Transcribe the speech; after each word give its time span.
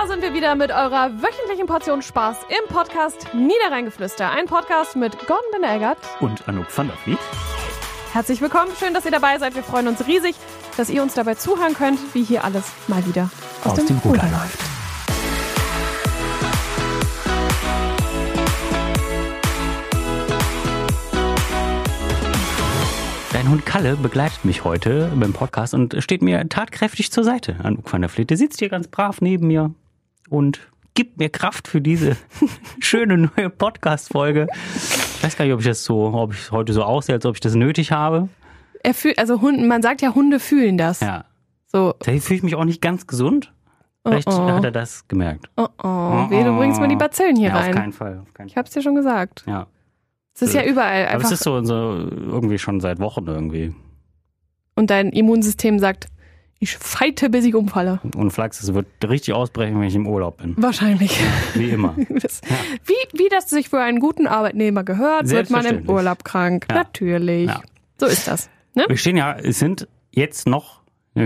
Da 0.00 0.06
sind 0.06 0.22
wir 0.22 0.32
wieder 0.32 0.54
mit 0.54 0.70
eurer 0.70 1.10
wöchentlichen 1.20 1.66
Portion 1.66 2.02
Spaß 2.02 2.36
im 2.50 2.72
Podcast 2.72 3.34
Niederrheingeflüster. 3.34 4.30
Ein 4.30 4.46
Podcast 4.46 4.94
mit 4.94 5.18
Gordon 5.26 5.50
Benegert 5.50 5.98
und 6.20 6.48
Anouk 6.48 6.66
van 6.78 6.86
der 6.86 6.96
Vliet. 6.98 7.18
Herzlich 8.12 8.40
willkommen, 8.40 8.70
schön, 8.78 8.94
dass 8.94 9.04
ihr 9.06 9.10
dabei 9.10 9.40
seid. 9.40 9.56
Wir 9.56 9.64
freuen 9.64 9.88
uns 9.88 10.06
riesig, 10.06 10.36
dass 10.76 10.88
ihr 10.88 11.02
uns 11.02 11.14
dabei 11.14 11.34
zuhören 11.34 11.74
könnt, 11.74 11.98
wie 12.14 12.22
hier 12.22 12.44
alles 12.44 12.70
mal 12.86 13.04
wieder 13.06 13.28
aus, 13.64 13.72
Aus 13.72 13.78
dem, 13.78 13.86
dem 13.88 13.98
Ruder 13.98 14.22
läuft. 14.22 14.58
Dein 23.32 23.50
Hund 23.50 23.66
Kalle 23.66 23.96
begleitet 23.96 24.44
mich 24.44 24.62
heute 24.62 25.10
beim 25.16 25.32
Podcast 25.32 25.74
und 25.74 25.96
steht 25.98 26.22
mir 26.22 26.48
tatkräftig 26.48 27.10
zur 27.10 27.24
Seite. 27.24 27.56
Anouk 27.64 27.92
van 27.92 28.02
der 28.02 28.08
Vliet, 28.08 28.30
der 28.30 28.36
sitzt 28.36 28.60
hier 28.60 28.68
ganz 28.68 28.86
brav 28.86 29.20
neben 29.20 29.48
mir 29.48 29.74
und 30.28 30.60
gibt 30.94 31.18
mir 31.18 31.28
Kraft 31.28 31.68
für 31.68 31.80
diese 31.80 32.16
schöne 32.80 33.16
neue 33.36 33.50
Podcast-Folge. 33.50 34.46
Ich 34.74 35.22
weiß 35.24 35.36
gar 35.36 35.44
nicht, 35.44 35.54
ob 35.54 35.60
ich 35.60 35.66
das 35.66 35.84
so, 35.84 36.12
ob 36.12 36.32
ich 36.34 36.50
heute 36.50 36.72
so 36.72 36.82
aussehe, 36.82 37.14
als 37.14 37.26
ob 37.26 37.34
ich 37.36 37.40
das 37.40 37.54
nötig 37.54 37.92
habe. 37.92 38.28
Er 38.82 38.94
fühlt, 38.94 39.18
also 39.18 39.40
Hunde, 39.40 39.64
man 39.66 39.82
sagt 39.82 40.02
ja, 40.02 40.14
Hunde 40.14 40.40
fühlen 40.40 40.78
das. 40.78 41.00
Ja. 41.00 41.24
So, 41.66 41.94
Da 41.98 42.12
fühle 42.18 42.36
ich 42.36 42.42
mich 42.42 42.54
auch 42.54 42.64
nicht 42.64 42.80
ganz 42.80 43.06
gesund. 43.06 43.52
Vielleicht 44.06 44.28
Oh, 44.28 44.32
oh. 44.32 44.50
hat 44.52 44.64
er 44.64 44.70
das 44.70 45.06
gemerkt. 45.08 45.46
oh 45.56 45.66
oh, 45.82 46.30
weh, 46.30 46.42
du 46.42 46.56
bringst 46.56 46.80
mir 46.80 46.88
die 46.88 46.96
Bazillen 46.96 47.36
hier 47.36 47.48
ja, 47.50 47.56
auf 47.58 47.64
rein. 47.66 47.74
keinen 47.74 47.92
Fall. 47.92 48.20
Auf 48.22 48.32
keinen 48.32 48.46
Ich 48.46 48.54
Fall. 48.54 48.62
hab's 48.62 48.70
dir 48.70 48.80
schon 48.82 48.94
gesagt. 48.94 49.44
Ja. 49.46 49.66
Es 50.34 50.42
ist 50.42 50.54
ja 50.54 50.64
überall 50.64 51.06
Aber 51.08 51.16
es 51.18 51.24
einfach. 51.24 51.32
ist 51.32 51.42
so, 51.42 51.62
so 51.64 51.74
irgendwie 51.74 52.58
schon 52.58 52.80
seit 52.80 53.00
Wochen 53.00 53.26
irgendwie. 53.26 53.74
Und 54.76 54.90
dein 54.90 55.10
Immunsystem 55.10 55.78
sagt, 55.80 56.06
ich 56.60 56.76
fighte, 56.76 57.30
bis 57.30 57.44
ich 57.44 57.54
umfalle. 57.54 58.00
Und 58.16 58.32
Flachs, 58.32 58.60
es 58.60 58.74
wird 58.74 58.86
richtig 59.08 59.34
ausbrechen, 59.34 59.80
wenn 59.80 59.86
ich 59.86 59.94
im 59.94 60.06
Urlaub 60.08 60.38
bin. 60.38 60.54
Wahrscheinlich. 60.56 61.18
Wie 61.54 61.70
immer. 61.70 61.94
Das, 62.08 62.40
wie, 62.84 63.18
wie 63.18 63.28
das 63.28 63.48
sich 63.48 63.68
für 63.68 63.78
einen 63.80 64.00
guten 64.00 64.26
Arbeitnehmer 64.26 64.82
gehört, 64.82 65.28
wird 65.28 65.50
man 65.50 65.64
im. 65.64 65.88
Urlaub 65.88 66.24
krank. 66.24 66.66
Ja. 66.68 66.78
Natürlich. 66.78 67.46
Ja. 67.46 67.60
So 67.98 68.06
ist 68.06 68.26
das. 68.26 68.50
Ne? 68.74 68.84
Wir 68.88 68.96
stehen 68.96 69.16
ja, 69.16 69.34
es 69.34 69.58
sind 69.58 69.86
jetzt 70.10 70.48
noch, 70.48 70.80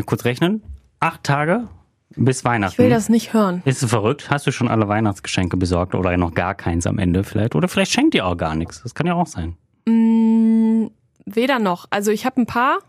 kurz 0.05 0.25
rechnen, 0.25 0.63
acht 1.01 1.25
Tage 1.25 1.69
bis 2.17 2.45
Weihnachten. 2.45 2.75
Ich 2.75 2.79
will 2.79 2.91
das 2.91 3.09
nicht 3.09 3.33
hören. 3.33 3.63
Ist 3.65 3.83
es 3.83 3.89
verrückt? 3.89 4.31
Hast 4.31 4.47
du 4.47 4.53
schon 4.53 4.69
alle 4.69 4.89
Weihnachtsgeschenke 4.89 5.57
besorgt 5.57 5.95
oder 5.95 6.15
noch 6.19 6.35
gar 6.35 6.55
keins 6.55 6.87
am 6.87 6.99
Ende 6.99 7.25
vielleicht? 7.25 7.55
Oder 7.55 7.69
vielleicht 7.69 7.93
schenkt 7.93 8.15
ihr 8.15 8.27
auch 8.27 8.37
gar 8.37 8.55
nichts. 8.55 8.83
Das 8.83 8.95
kann 8.95 9.07
ja 9.07 9.15
auch 9.15 9.27
sein. 9.27 9.57
Mm, 9.87 10.89
weder 11.25 11.59
noch. 11.59 11.87
Also 11.91 12.11
ich 12.11 12.27
habe 12.27 12.41
ein 12.41 12.47
paar, 12.47 12.81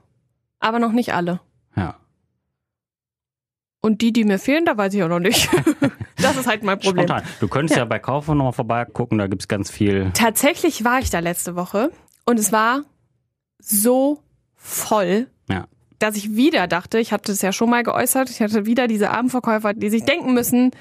aber 0.59 0.79
noch 0.79 0.91
nicht 0.91 1.13
alle. 1.13 1.39
Ja. 3.83 3.87
Und 3.89 4.01
die, 4.01 4.13
die 4.13 4.23
mir 4.23 4.39
fehlen, 4.39 4.65
da 4.65 4.77
weiß 4.77 4.93
ich 4.93 5.03
auch 5.03 5.09
noch 5.09 5.19
nicht. 5.19 5.49
das 6.17 6.37
ist 6.37 6.47
halt 6.47 6.63
mein 6.63 6.79
Problem. 6.79 7.05
Spontan. 7.07 7.27
Du 7.41 7.47
könntest 7.49 7.77
ja, 7.77 7.83
bei 7.85 7.99
Kaufhof 7.99 8.33
noch 8.33 8.45
mal 8.45 8.51
vorbeigucken, 8.53 9.17
da 9.17 9.27
gibt's 9.27 9.47
ganz 9.47 9.69
viel. 9.69 10.11
Tatsächlich 10.13 10.83
war 10.85 10.99
ich 10.99 11.09
da 11.09 11.19
letzte 11.19 11.55
Woche 11.55 11.91
und 12.25 12.39
es 12.39 12.51
war 12.53 12.83
so 13.59 14.19
voll, 14.55 15.27
Ja. 15.49 15.65
dass 15.99 16.15
ich 16.15 16.35
wieder 16.35 16.67
dachte, 16.67 16.97
ich 16.99 17.11
hatte 17.11 17.31
es 17.33 17.41
ja 17.41 17.51
schon 17.51 17.69
mal 17.69 17.83
geäußert, 17.83 18.29
ich 18.29 18.41
hatte 18.41 18.65
wieder 18.65 18.87
diese 18.87 19.11
armen 19.11 19.29
Verkäufer, 19.29 19.73
die 19.73 19.89
sich 19.89 20.03
denken 20.05 20.33
müssen, 20.33 20.71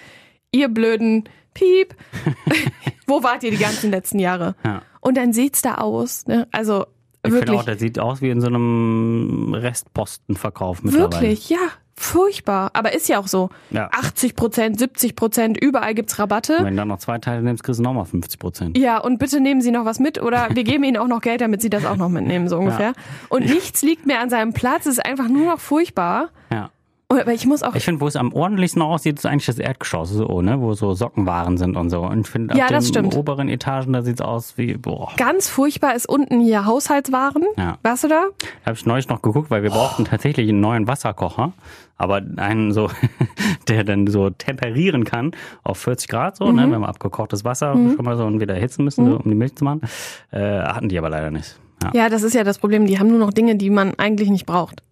ihr 0.53 0.69
blöden 0.69 1.29
Piep, 1.55 1.95
wo 3.09 3.23
wart 3.25 3.43
ihr 3.43 3.51
die 3.51 3.57
ganzen 3.59 3.91
letzten 3.91 4.21
Jahre? 4.21 4.55
Ja. 4.65 4.83
Und 5.01 5.17
dann 5.17 5.33
sieht's 5.33 5.61
da 5.63 5.75
aus, 5.77 6.27
ne? 6.29 6.47
Also 6.53 6.87
Ich 7.27 7.33
finde 7.33 7.53
auch, 7.55 7.65
der 7.65 7.79
sieht 7.79 7.99
aus 7.99 8.21
wie 8.23 8.31
in 8.31 8.41
so 8.41 8.47
einem 8.47 9.55
Restpostenverkauf 9.55 10.83
mittlerweile. 10.85 11.13
wirklich, 11.23 11.51
ja, 11.51 11.59
furchtbar. 12.05 12.71
Aber 12.75 12.93
ist 12.93 13.09
ja 13.09 13.19
auch 13.19 13.29
so. 13.29 13.51
Ja. 13.71 13.89
80 13.93 14.37
Prozent, 14.37 14.79
70 14.79 15.17
Prozent, 15.17 15.63
überall 15.63 15.95
gibt's 15.95 16.19
Rabatte. 16.19 16.59
Wenn 16.61 16.75
du 16.75 16.81
dann 16.81 16.89
noch 16.89 16.99
zwei 16.99 17.19
Teile 17.19 17.43
nimmst, 17.43 17.65
kriegst 17.65 17.81
du 17.81 17.85
nochmal 17.85 18.05
50 18.05 18.39
Prozent. 18.39 18.79
Ja, 18.79 18.99
und 18.99 19.19
bitte 19.19 19.41
nehmen 19.41 19.61
Sie 19.61 19.71
noch 19.71 19.85
was 19.85 19.99
mit 19.99 20.21
oder 20.21 20.49
wir 20.53 20.65
geben 20.65 20.85
Ihnen 20.85 20.97
auch 20.97 21.09
noch 21.09 21.21
Geld, 21.21 21.41
damit 21.41 21.63
Sie 21.63 21.71
das 21.71 21.85
auch 21.85 21.97
noch 21.97 22.09
mitnehmen, 22.09 22.49
so 22.49 22.59
ungefähr. 22.59 22.93
Und 23.29 23.47
nichts 23.47 23.83
liegt 23.83 24.07
mehr 24.07 24.21
an 24.21 24.31
seinem 24.31 24.53
Platz, 24.53 24.87
es 24.87 24.95
ist 24.99 25.07
einfach 25.07 25.29
nur 25.29 25.47
noch 25.47 25.61
furchtbar. 25.61 26.31
Ja. 26.51 26.71
Und- 27.13 27.21
Aber 27.21 27.33
ich 27.33 27.47
muss 27.47 27.63
auch, 27.63 27.75
Ich 27.75 27.85
finde, 27.85 28.01
wo 28.01 28.07
es 28.07 28.17
am 28.17 28.33
ordentlichsten 28.33 28.81
aussieht, 28.83 29.19
ist 29.19 29.27
eigentlich 29.27 29.47
das 29.47 29.59
Erdgeschoss, 29.59 30.11
so, 30.11 30.41
ne? 30.43 30.61
wo 30.61 30.73
so 30.75 30.95
Sockenwaren 30.95 31.57
sind 31.59 31.77
und 31.77 31.91
so. 31.91 32.01
Und 32.03 32.21
ich 32.21 32.27
finde, 32.29 32.57
Ja, 32.57 32.65
auf 32.65 32.71
das 32.71 32.85
den 32.87 32.89
stimmt. 33.07 33.17
oberen 33.17 33.49
Etagen, 33.49 33.93
da 33.93 34.03
sieht's 34.03 34.21
aus 34.21 34.57
wie, 34.59 34.75
boah. 34.77 35.11
ganz 35.17 35.49
furchtbar 35.49 35.95
ist 35.95 36.09
unten 36.09 36.41
hier 36.41 36.67
Haushaltswaren. 36.67 37.45
Ja. 37.57 37.79
Warst 37.83 38.05
du 38.05 38.09
da? 38.09 38.25
Da 38.41 38.67
habe 38.67 38.77
ich 38.77 38.87
neulich 38.87 39.09
noch 39.09 39.23
geguckt, 39.23 39.51
weil 39.51 39.63
wir 39.63 39.71
brauchten 39.71 40.05
tatsächlich 40.05 40.49
einen 40.49 40.61
neuen 40.61 40.87
Wasserkocher. 40.89 41.53
Aber 41.99 42.21
einen 42.37 42.73
so, 42.73 42.89
der 43.69 43.85
dann 43.85 44.07
so 44.09 44.31
temperieren 44.31 45.05
kann 45.05 45.33
auf 45.63 45.79
40 45.79 46.09
Grad 46.09 46.37
so, 46.37 46.47
Mhm. 46.47 46.57
ne? 46.57 46.71
wenn 46.73 46.81
wir 46.81 46.89
abgekochtes 46.89 47.45
Wasser 47.45 47.75
schon 47.75 48.05
mal 48.05 48.17
so 48.17 48.25
und 48.25 48.41
wieder 48.41 48.55
erhitzen 48.55 48.83
müssen, 48.85 49.05
so, 49.07 49.17
um 49.19 49.29
die 49.29 49.37
Milch 49.37 49.55
zu 49.55 49.65
machen. 49.65 49.83
Äh, 50.31 50.41
hatten 50.63 50.89
die 50.89 50.99
aber 50.99 51.11
leider 51.11 51.31
nicht. 51.31 51.59
Ja. 51.83 51.91
Ja, 51.95 52.09
das 52.09 52.23
ist 52.23 52.35
ja 52.35 52.43
das 52.45 52.59
Problem. 52.59 52.87
Die 52.87 52.99
haben 52.99 53.09
nur 53.09 53.19
noch 53.19 53.33
Dinge, 53.33 53.57
die 53.57 53.71
man 53.71 53.95
eigentlich 53.99 54.31
nicht 54.31 54.47
braucht. 54.47 54.83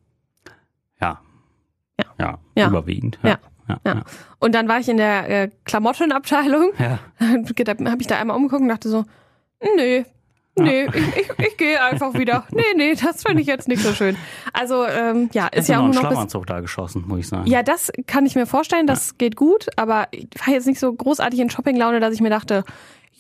Ja. 2.21 2.27
Ja. 2.27 2.39
Ja. 2.55 2.63
Ja. 2.63 2.69
Überwiegend. 2.69 3.19
Ja. 3.23 3.39
Ja. 3.69 3.81
Ja. 3.85 4.03
Und 4.39 4.55
dann 4.55 4.69
war 4.69 4.81
ich 4.81 4.89
in 4.89 4.97
der 4.97 5.29
äh, 5.29 5.51
Klamottenabteilung. 5.65 6.73
Ja. 6.79 6.99
Habe 7.21 8.01
ich 8.01 8.07
da 8.07 8.19
einmal 8.19 8.37
umgeguckt 8.37 8.63
und 8.63 8.69
dachte 8.69 8.89
so, 8.89 9.05
nee, 9.77 10.05
nee, 10.57 10.87
ich, 10.93 11.17
ich, 11.17 11.47
ich 11.47 11.57
gehe 11.57 11.83
einfach 11.83 12.15
wieder. 12.15 12.45
Nee, 12.53 12.63
nee, 12.77 12.95
das 12.95 13.23
finde 13.23 13.43
ich 13.43 13.49
jetzt 13.49 13.69
nicht 13.69 13.83
so 13.83 13.93
schön. 13.93 14.17
Also, 14.53 14.85
ähm, 14.87 15.31
ja, 15.33 15.47
ist 15.47 15.69
ja 15.69 15.79
auch 15.79 15.87
noch 15.87 15.95
nur 15.95 16.03
noch 16.03 16.11
Schlafanzug 16.11 16.47
da 16.47 16.61
geschossen, 16.61 17.05
muss 17.07 17.21
ich 17.21 17.29
sagen. 17.29 17.47
Ja, 17.47 17.63
das 17.63 17.91
kann 18.07 18.27
ich 18.27 18.35
mir 18.35 18.47
vorstellen, 18.47 18.87
das 18.87 19.17
geht 19.19 19.37
gut, 19.37 19.67
aber 19.77 20.09
ich 20.11 20.29
war 20.45 20.53
jetzt 20.53 20.67
nicht 20.67 20.81
so 20.81 20.93
großartig 20.93 21.41
in 21.41 21.51
Shoppinglaune, 21.51 22.01
dass 22.01 22.15
ich 22.15 22.21
mir 22.21 22.31
dachte, 22.31 22.65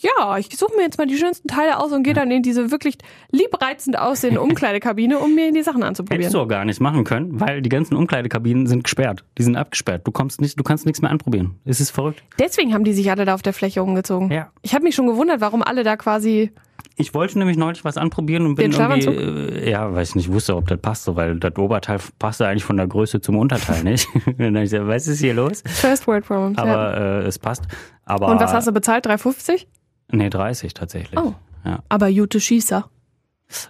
ja, 0.02 0.38
ich 0.38 0.56
suche 0.56 0.74
mir 0.76 0.82
jetzt 0.82 0.98
mal 0.98 1.06
die 1.06 1.16
schönsten 1.16 1.48
Teile 1.48 1.78
aus 1.78 1.92
und 1.92 2.02
gehe 2.02 2.14
dann 2.14 2.30
in 2.30 2.42
diese 2.42 2.70
wirklich 2.70 2.96
liebreizend 3.30 3.98
aussehende 3.98 4.40
Umkleidekabine, 4.42 5.18
um 5.18 5.34
mir 5.34 5.52
die 5.52 5.62
Sachen 5.62 5.82
Hättest 5.82 6.00
anzuprobieren. 6.00 6.32
du 6.32 6.40
auch 6.40 6.48
gar 6.48 6.64
nicht 6.64 6.80
machen 6.80 7.04
können, 7.04 7.40
weil 7.40 7.62
die 7.62 7.68
ganzen 7.68 7.96
Umkleidekabinen 7.96 8.66
sind 8.66 8.84
gesperrt. 8.84 9.24
Die 9.38 9.42
sind 9.42 9.56
abgesperrt. 9.56 10.06
Du 10.06 10.12
kommst 10.12 10.40
nicht, 10.40 10.58
du 10.58 10.64
kannst 10.64 10.86
nichts 10.86 11.02
mehr 11.02 11.10
anprobieren. 11.10 11.60
Es 11.64 11.80
ist 11.80 11.90
verrückt. 11.90 12.22
Deswegen 12.38 12.72
haben 12.72 12.84
die 12.84 12.92
sich 12.92 13.10
alle 13.10 13.24
da 13.24 13.34
auf 13.34 13.42
der 13.42 13.52
Fläche 13.52 13.82
umgezogen. 13.82 14.30
Ja. 14.30 14.50
Ich 14.62 14.74
habe 14.74 14.84
mich 14.84 14.94
schon 14.94 15.06
gewundert, 15.06 15.40
warum 15.40 15.62
alle 15.62 15.82
da 15.84 15.96
quasi. 15.96 16.50
Ich 16.96 17.12
wollte 17.14 17.38
nämlich 17.38 17.56
neulich 17.58 17.84
was 17.84 17.96
anprobieren 17.96 18.46
und 18.46 18.54
bin 18.54 18.72
irgendwie, 18.72 19.06
äh, 19.06 19.70
ja, 19.70 19.94
weiß 19.94 20.14
nicht, 20.14 20.32
wusste, 20.32 20.56
ob 20.56 20.66
das 20.68 20.78
passt, 20.80 21.04
so, 21.04 21.14
weil 21.16 21.38
das 21.38 21.56
Oberteil 21.56 21.98
passte 22.18 22.46
eigentlich 22.46 22.64
von 22.64 22.76
der 22.78 22.86
Größe 22.86 23.20
zum 23.20 23.36
Unterteil 23.36 23.84
nicht. 23.84 24.08
und 24.26 24.38
dann 24.38 24.56
ich 24.56 24.70
gesagt, 24.70 24.86
was 24.86 25.06
ist 25.06 25.20
hier 25.20 25.34
los? 25.34 25.62
First 25.66 26.06
World 26.06 26.26
Problems. 26.26 26.56
ja. 26.56 26.64
Aber 26.64 26.96
äh, 26.96 27.26
es 27.26 27.38
passt. 27.38 27.64
Aber 28.04 28.28
Und 28.28 28.40
was 28.40 28.52
hast 28.52 28.66
du 28.66 28.72
bezahlt? 28.72 29.06
3,50? 29.06 29.66
Nee, 30.12 30.30
30 30.30 30.74
tatsächlich. 30.74 31.18
Oh. 31.18 31.34
Ja. 31.64 31.80
Aber 31.88 32.08
Jute 32.08 32.40
Schießer. 32.40 32.88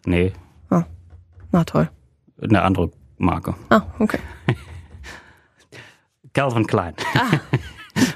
Nee, 0.04 0.32
Na 1.52 1.64
toll. 1.64 1.90
eine 2.40 2.62
andere 2.62 2.90
Marke. 3.18 3.54
Ah, 3.70 3.82
okay. 3.98 4.20
Calvin 6.32 6.66
Klein. 6.66 6.94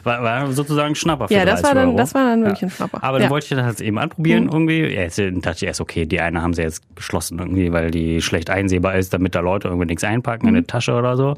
war, 0.05 0.23
war 0.23 0.53
sozusagen 0.53 0.93
ein 0.93 0.95
Schnapper 0.95 1.29
für. 1.29 1.35
Ja, 1.35 1.45
das 1.45 1.63
30 1.63 1.65
war 1.69 1.75
dann, 1.75 1.89
Euro. 1.89 1.97
das 1.97 2.15
war 2.15 2.25
dann 2.25 2.43
wirklich 2.45 2.63
ein 2.63 2.71
Schnapper. 2.71 3.03
Aber 3.03 3.19
dann 3.19 3.27
ja. 3.27 3.31
wollte 3.31 3.47
ich 3.47 3.51
das 3.63 3.81
eben 3.81 3.99
anprobieren 3.99 4.49
irgendwie. 4.53 4.81
Ja, 4.95 5.03
jetzt 5.03 5.19
dachte 5.19 5.57
ich 5.57 5.63
erst, 5.65 5.81
okay, 5.81 6.07
die 6.07 6.21
eine 6.21 6.43
haben 6.43 6.55
sie 6.55 6.63
jetzt 6.63 6.83
geschlossen 6.97 7.39
irgendwie, 7.39 7.73
weil 7.73 7.91
die 7.91 8.23
schlecht 8.23 8.51
einsehbar 8.51 8.95
ist, 8.97 9.13
damit 9.15 9.35
da 9.35 9.41
Leute 9.41 9.69
irgendwie 9.69 9.87
nichts 9.87 10.05
einpacken 10.05 10.47
Mhm. 10.47 10.49
in 10.51 10.57
eine 10.57 10.67
Tasche 10.67 10.95
oder 10.95 11.17
so. 11.17 11.37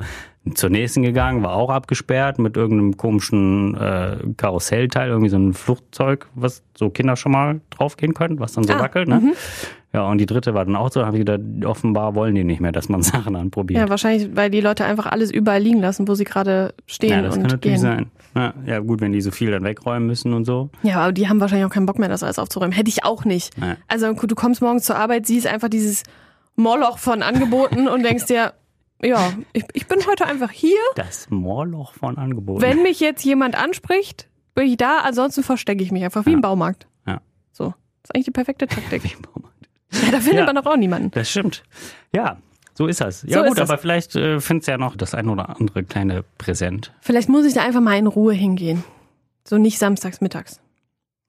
Zur 0.54 0.70
nächsten 0.70 1.02
gegangen, 1.02 1.42
war 1.42 1.54
auch 1.54 1.70
abgesperrt 1.70 2.38
mit 2.38 2.56
irgendeinem 2.56 2.96
komischen 2.96 3.74
äh, 3.76 4.16
Karussellteil, 4.36 5.08
irgendwie 5.08 5.28
so 5.30 5.36
ein 5.38 5.54
Flugzeug, 5.54 6.28
was 6.36 6.62
so 6.76 6.88
Kinder 6.88 7.16
schon 7.16 7.32
mal 7.32 7.60
draufgehen 7.70 8.14
können, 8.14 8.38
was 8.38 8.52
dann 8.52 8.62
so 8.62 8.72
Ah, 8.74 8.78
wackelt, 8.78 9.08
ne? 9.08 9.34
Ja, 9.96 10.08
und 10.08 10.18
die 10.18 10.26
dritte 10.26 10.52
war 10.54 10.64
dann 10.64 10.76
auch 10.76 10.92
so, 10.92 11.04
habe 11.06 11.16
ich 11.16 11.24
gedacht, 11.24 11.40
offenbar 11.64 12.14
wollen 12.14 12.34
die 12.34 12.44
nicht 12.44 12.60
mehr, 12.60 12.70
dass 12.72 12.88
man 12.88 13.02
Sachen 13.02 13.34
anprobiert. 13.34 13.80
Ja, 13.80 13.88
wahrscheinlich, 13.88 14.36
weil 14.36 14.50
die 14.50 14.60
Leute 14.60 14.84
einfach 14.84 15.06
alles 15.06 15.30
überall 15.32 15.60
liegen 15.62 15.80
lassen, 15.80 16.06
wo 16.06 16.14
sie 16.14 16.24
gerade 16.24 16.74
stehen 16.86 17.10
Ja, 17.10 17.22
das 17.22 17.34
und 17.36 17.42
kann 17.42 17.50
natürlich 17.50 17.74
gehen. 17.76 17.82
sein. 17.82 18.10
Ja, 18.34 18.54
ja, 18.66 18.78
gut, 18.80 19.00
wenn 19.00 19.12
die 19.12 19.22
so 19.22 19.30
viel 19.30 19.50
dann 19.50 19.64
wegräumen 19.64 20.06
müssen 20.06 20.34
und 20.34 20.44
so. 20.44 20.68
Ja, 20.82 21.00
aber 21.00 21.12
die 21.12 21.28
haben 21.28 21.40
wahrscheinlich 21.40 21.66
auch 21.66 21.72
keinen 21.72 21.86
Bock 21.86 21.98
mehr, 21.98 22.08
das 22.10 22.22
alles 22.22 22.38
aufzuräumen. 22.38 22.72
Hätte 22.72 22.90
ich 22.90 23.04
auch 23.04 23.24
nicht. 23.24 23.58
Nee. 23.58 23.74
Also 23.88 24.12
du 24.12 24.34
kommst 24.34 24.60
morgens 24.60 24.84
zur 24.84 24.96
Arbeit, 24.96 25.26
siehst 25.26 25.46
einfach 25.46 25.68
dieses 25.70 26.02
Moloch 26.56 26.98
von 26.98 27.22
Angeboten 27.22 27.88
und 27.88 28.02
denkst 28.04 28.26
dir, 28.26 28.52
ja, 29.02 29.30
ich, 29.52 29.64
ich 29.72 29.86
bin 29.86 29.98
heute 30.06 30.26
einfach 30.26 30.50
hier. 30.50 30.76
Das 30.94 31.28
Moorloch 31.30 31.92
von 31.94 32.16
Angeboten. 32.18 32.60
Wenn 32.62 32.82
mich 32.82 33.00
jetzt 33.00 33.24
jemand 33.24 33.54
anspricht, 33.56 34.28
bin 34.54 34.66
ich 34.66 34.76
da, 34.76 34.98
ansonsten 35.04 35.42
verstecke 35.42 35.82
ich 35.82 35.92
mich 35.92 36.04
einfach 36.04 36.24
wie 36.26 36.30
Ja. 36.30 36.36
im 36.36 36.40
Baumarkt. 36.42 36.86
Ja. 37.06 37.20
So. 37.52 37.64
Das 38.02 38.10
ist 38.10 38.14
eigentlich 38.14 38.24
die 38.26 38.30
perfekte 38.32 38.66
Taktik. 38.66 39.02
Wie 39.04 39.12
im 39.14 39.22
Baumarkt. 39.22 39.55
Ja, 39.92 40.10
da 40.10 40.20
findet 40.20 40.34
Ja. 40.40 40.46
man 40.46 40.56
doch 40.56 40.66
auch 40.66 40.76
niemanden. 40.76 41.10
Das 41.12 41.30
stimmt. 41.30 41.62
Ja, 42.12 42.38
so 42.74 42.86
ist 42.86 43.00
das. 43.00 43.22
Ja 43.22 43.38
So 43.38 43.42
gut, 43.44 43.50
ist 43.52 43.58
das. 43.58 43.70
aber 43.70 43.78
vielleicht 43.78 44.16
äh, 44.16 44.40
findest 44.40 44.68
du 44.68 44.72
ja 44.72 44.78
noch 44.78 44.96
das 44.96 45.14
ein 45.14 45.28
oder 45.28 45.48
andere 45.50 45.84
kleine 45.84 46.24
Präsent. 46.38 46.92
Vielleicht 47.00 47.28
muss 47.28 47.46
ich 47.46 47.54
da 47.54 47.62
einfach 47.62 47.80
mal 47.80 47.96
in 47.96 48.06
Ruhe 48.06 48.34
hingehen. 48.34 48.84
So 49.44 49.58
nicht 49.58 49.78
samstags 49.78 50.20
mittags. 50.20 50.60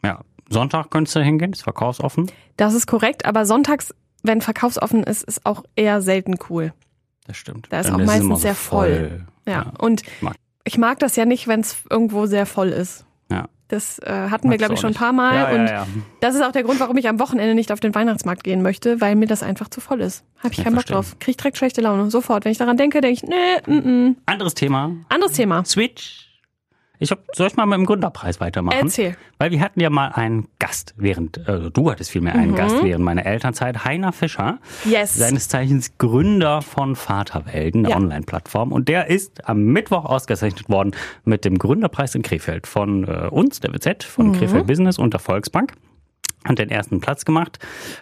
Ja, 0.03 0.21
Sonntag 0.49 0.89
könntest 0.89 1.15
du 1.15 1.21
hingehen, 1.21 1.53
ist 1.53 1.63
verkaufsoffen. 1.63 2.31
Das 2.57 2.73
ist 2.73 2.87
korrekt, 2.87 3.25
aber 3.25 3.45
sonntags, 3.45 3.93
wenn 4.23 4.41
verkaufsoffen 4.41 5.03
ist, 5.03 5.23
ist 5.23 5.45
auch 5.45 5.63
eher 5.75 6.01
selten 6.01 6.35
cool. 6.49 6.73
Das 7.27 7.37
stimmt. 7.37 7.67
Da 7.69 7.79
ist 7.81 7.87
Dann 7.87 7.95
auch 7.95 7.99
es 7.99 8.05
meistens 8.07 8.41
sehr 8.41 8.55
voll. 8.55 9.25
Ja. 9.45 9.71
Und 9.79 10.03
mag- 10.21 10.35
ich 10.63 10.77
mag 10.77 10.99
das 10.99 11.15
ja 11.15 11.25
nicht, 11.25 11.47
wenn 11.47 11.59
es 11.61 11.77
irgendwo 11.89 12.25
sehr 12.25 12.45
voll 12.45 12.69
ist. 12.69 13.05
Ja. 13.69 13.77
Das 13.77 13.99
äh, 13.99 14.29
hatten 14.29 14.43
wir, 14.43 14.51
Magst 14.51 14.59
glaube 14.59 14.67
du 14.69 14.73
ich, 14.75 14.79
schon 14.79 14.91
ein 14.91 14.93
paar 14.95 15.13
Mal. 15.13 15.35
Ja, 15.35 15.51
ja, 15.51 15.59
und 15.59 15.67
ja. 15.67 15.87
das 16.21 16.35
ist 16.35 16.41
auch 16.41 16.51
der 16.51 16.63
Grund, 16.63 16.79
warum 16.79 16.95
ich 16.97 17.07
am 17.09 17.19
Wochenende 17.19 17.53
nicht 17.53 17.71
auf 17.71 17.79
den 17.79 17.93
Weihnachtsmarkt 17.93 18.43
gehen 18.43 18.61
möchte, 18.61 19.01
weil 19.01 19.15
mir 19.15 19.27
das 19.27 19.43
einfach 19.43 19.67
zu 19.69 19.81
voll 19.81 20.01
ist. 20.01 20.23
Habe 20.39 20.53
ich 20.53 20.57
Ja, 20.59 20.63
keinen 20.65 20.75
Bock 20.75 20.85
drauf. 20.85 21.17
Krieg 21.19 21.37
direkt 21.37 21.57
schlechte 21.57 21.81
Laune. 21.81 22.09
Sofort. 22.09 22.45
Wenn 22.45 22.51
ich 22.51 22.57
daran 22.57 22.77
denke, 22.77 23.01
denke 23.01 23.13
ich, 23.13 23.29
nee, 23.29 23.35
mm, 23.65 24.07
mm. 24.09 24.15
Anderes 24.25 24.53
Thema. 24.53 24.91
Anderes 25.09 25.33
Thema. 25.33 25.65
Switch. 25.65 26.26
Ich 26.99 27.11
hab, 27.11 27.19
soll 27.35 27.47
ich 27.47 27.55
mal 27.55 27.65
mit 27.67 27.77
dem 27.77 27.85
Gründerpreis 27.85 28.39
weitermachen? 28.39 28.77
Erzähl. 28.81 29.15
Weil 29.37 29.51
wir 29.51 29.61
hatten 29.61 29.79
ja 29.79 29.89
mal 29.91 30.07
einen 30.09 30.47
Gast 30.57 30.95
während, 30.97 31.47
also 31.47 31.69
du 31.69 31.91
hattest 31.91 32.09
vielmehr 32.09 32.33
einen 32.33 32.51
Mhm. 32.51 32.55
Gast 32.55 32.83
während 32.83 33.03
meiner 33.05 33.25
Elternzeit, 33.25 33.85
Heiner 33.85 34.11
Fischer, 34.13 34.57
Yes. 34.85 35.15
seines 35.15 35.47
Zeichens 35.47 35.97
Gründer 35.99 36.61
von 36.63 36.95
Vaterwelten, 36.95 37.83
der 37.83 37.91
Ja. 37.91 37.97
Online-Plattform. 37.97 38.71
Und 38.71 38.87
der 38.89 39.09
ist 39.09 39.47
am 39.47 39.63
Mittwoch 39.65 40.05
ausgezeichnet 40.05 40.69
worden 40.69 40.91
mit 41.23 41.45
dem 41.45 41.57
Gründerpreis 41.59 42.15
in 42.15 42.23
Krefeld 42.23 42.65
von 42.67 43.03
äh, 43.07 43.27
uns, 43.29 43.59
der 43.59 43.73
WZ, 43.73 44.03
Mhm. 44.05 44.09
von 44.09 44.31
Krefeld 44.33 44.65
Business 44.67 44.97
und 44.97 45.13
der 45.13 45.19
Volksbank. 45.19 45.73
Hat 46.45 46.59
den 46.59 46.69
ersten 46.69 47.01
Platz 47.01 47.25
gemacht, 47.25 47.59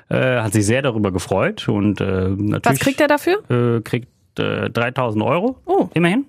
äh, 0.09 0.39
hat 0.39 0.53
sich 0.53 0.65
sehr 0.65 0.81
darüber 0.83 1.11
gefreut 1.11 1.67
und 1.67 1.99
äh, 1.99 2.29
natürlich 2.29 2.63
Was 2.63 2.79
kriegt 2.79 3.01
er 3.01 3.07
dafür? 3.07 3.39
äh, 3.49 3.81
kriegt 3.81 4.07
äh, 4.39 4.69
3000 4.69 5.23
Euro, 5.23 5.57
Oh. 5.65 5.89
immerhin. 5.93 6.25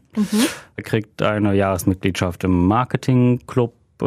Er 0.77 0.83
kriegt 0.83 1.23
eine 1.23 1.55
Jahresmitgliedschaft 1.55 2.45
im 2.45 2.67
Marketingclub 2.67 3.73
äh, 4.03 4.07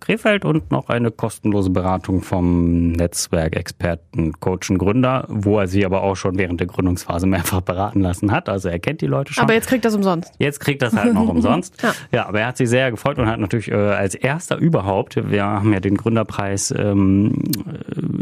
Krefeld 0.00 0.44
und 0.44 0.72
noch 0.72 0.88
eine 0.88 1.12
kostenlose 1.12 1.70
Beratung 1.70 2.20
vom 2.22 2.90
Netzwerk 2.90 3.54
Experten, 3.54 4.32
Coach 4.40 4.70
und 4.70 4.78
Gründer, 4.78 5.24
wo 5.28 5.58
er 5.60 5.68
sie 5.68 5.84
aber 5.86 6.02
auch 6.02 6.16
schon 6.16 6.36
während 6.36 6.58
der 6.58 6.66
Gründungsphase 6.66 7.28
mehrfach 7.28 7.60
beraten 7.60 8.00
lassen 8.00 8.32
hat. 8.32 8.48
Also 8.48 8.68
er 8.68 8.80
kennt 8.80 9.02
die 9.02 9.06
Leute 9.06 9.32
schon. 9.32 9.44
Aber 9.44 9.54
jetzt 9.54 9.68
kriegt 9.68 9.84
es 9.84 9.94
umsonst. 9.94 10.32
Jetzt 10.40 10.58
kriegt 10.58 10.82
das 10.82 10.96
halt 10.96 11.14
noch 11.14 11.28
umsonst. 11.36 11.80
Ja. 11.80 11.92
ja. 12.10 12.26
aber 12.26 12.40
er 12.40 12.48
hat 12.48 12.56
sich 12.56 12.68
sehr 12.68 12.90
gefreut 12.90 13.18
und 13.20 13.26
hat 13.28 13.38
natürlich 13.38 13.70
äh, 13.70 13.74
als 13.76 14.16
erster 14.16 14.56
überhaupt, 14.56 15.16
wir 15.30 15.44
haben 15.44 15.72
ja 15.72 15.78
den 15.78 15.96
Gründerpreis 15.96 16.74
ähm, 16.76 17.34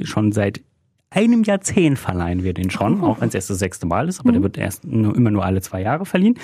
äh, 0.00 0.04
schon 0.04 0.32
seit 0.32 0.60
einem 1.10 1.42
Jahrzehnt 1.42 1.98
verleihen 1.98 2.42
wir 2.42 2.52
den 2.54 2.70
schon, 2.70 3.02
auch 3.02 3.20
wenn 3.20 3.28
es 3.28 3.34
erst 3.34 3.50
das 3.50 3.58
sechste 3.58 3.86
Mal 3.86 4.08
ist, 4.08 4.20
aber 4.20 4.32
der 4.32 4.42
wird 4.42 4.58
erst 4.58 4.84
nur, 4.84 5.16
immer 5.16 5.30
nur 5.30 5.44
alle 5.44 5.60
zwei 5.60 5.82
Jahre 5.82 6.04
verliehen. 6.04 6.38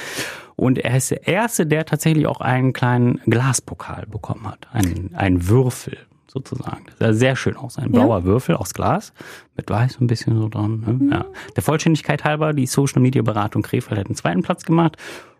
Und 0.57 0.79
er 0.79 0.97
ist 0.97 1.11
der 1.11 1.27
Erste, 1.27 1.67
der 1.67 1.85
tatsächlich 1.85 2.27
auch 2.27 2.41
einen 2.41 2.73
kleinen 2.73 3.21
Glaspokal 3.27 4.07
bekommen 4.07 4.47
hat. 4.49 4.69
Ein, 4.73 5.11
ein 5.15 5.49
Würfel 5.49 5.99
sozusagen. 6.27 6.85
Das 6.87 6.99
sah 6.99 7.13
sehr 7.13 7.37
schön 7.37 7.57
aus. 7.57 7.79
Ein 7.79 7.93
blauer 7.93 8.25
Würfel 8.25 8.57
aus 8.57 8.75
Glas 8.75 9.13
mit 9.57 9.71
weiß 9.71 10.01
ein 10.01 10.07
bisschen 10.07 10.37
so 10.39 10.49
dran. 10.49 10.81
Ne? 10.81 11.15
Ja. 11.15 11.25
Der 11.55 11.63
Vollständigkeit 11.63 12.25
halber, 12.25 12.53
die 12.53 12.67
Social 12.67 13.01
Media 13.01 13.23
Beratung 13.23 13.63
Krefeld 13.63 14.01
hat 14.01 14.09
den 14.09 14.17
zweiten 14.17 14.43
Platz 14.43 14.65
gemacht. 14.65 14.97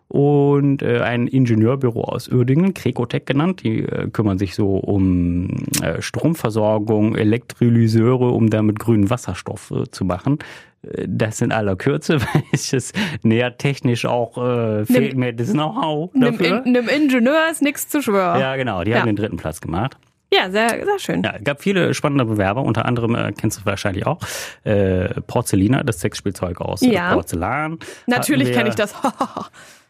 Und 0.07 0.83
äh, 0.83 0.99
ein 0.99 1.25
Ingenieurbüro 1.27 2.03
aus 2.03 2.29
Uerdingen, 2.29 2.73
Krekotech 2.75 3.25
genannt, 3.25 3.63
die 3.63 3.79
äh, 3.79 4.07
kümmern 4.09 4.37
sich 4.37 4.53
so 4.55 4.77
um 4.77 5.49
äh, 5.81 5.99
Stromversorgung, 6.01 7.15
Elektrolyseure, 7.15 8.29
um 8.29 8.49
damit 8.49 8.79
grünen 8.79 9.09
Wasserstoff 9.09 9.71
äh, 9.71 9.89
zu 9.89 10.05
machen. 10.05 10.37
Äh, 10.83 11.05
Das 11.07 11.41
in 11.41 11.51
aller 11.51 11.75
Kürze, 11.75 12.21
weil 12.33 12.43
ich 12.51 12.71
es 12.71 12.93
näher 13.23 13.57
technisch 13.57 14.05
auch 14.05 14.37
äh, 14.37 14.85
fehlt 14.85 15.15
mir 15.17 15.33
das 15.33 15.51
Know-how 15.53 16.11
dafür. 16.13 16.63
In- 16.65 16.77
einem 16.77 16.87
Ingenieur 16.87 17.49
ist 17.51 17.63
nichts 17.63 17.89
zu 17.89 18.01
schwören. 18.01 18.39
Ja, 18.39 18.55
genau, 18.57 18.83
die 18.83 18.91
Ja. 18.91 18.99
haben 18.99 19.07
den 19.07 19.15
dritten 19.15 19.37
Platz 19.37 19.59
gemacht. 19.59 19.97
Ja, 20.33 20.49
sehr, 20.49 20.69
sehr 20.69 20.99
schön. 20.99 21.23
Ja, 21.23 21.35
gab 21.43 21.61
viele 21.61 21.93
spannende 21.93 22.25
Bewerber, 22.25 22.61
unter 22.63 22.85
anderem 22.85 23.15
äh, 23.15 23.31
kennst 23.31 23.59
du 23.61 23.65
wahrscheinlich 23.65 24.05
auch 24.05 24.19
äh, 24.63 25.21
Porcellina, 25.27 25.83
das 25.83 26.01
Sexspielzeug 26.01 26.59
aus 26.61 26.81
Ja. 26.81 27.13
Porzellan. 27.13 27.79
Natürlich 28.07 28.51
kenne 28.51 28.69
ich 28.69 28.75
das. 28.75 28.93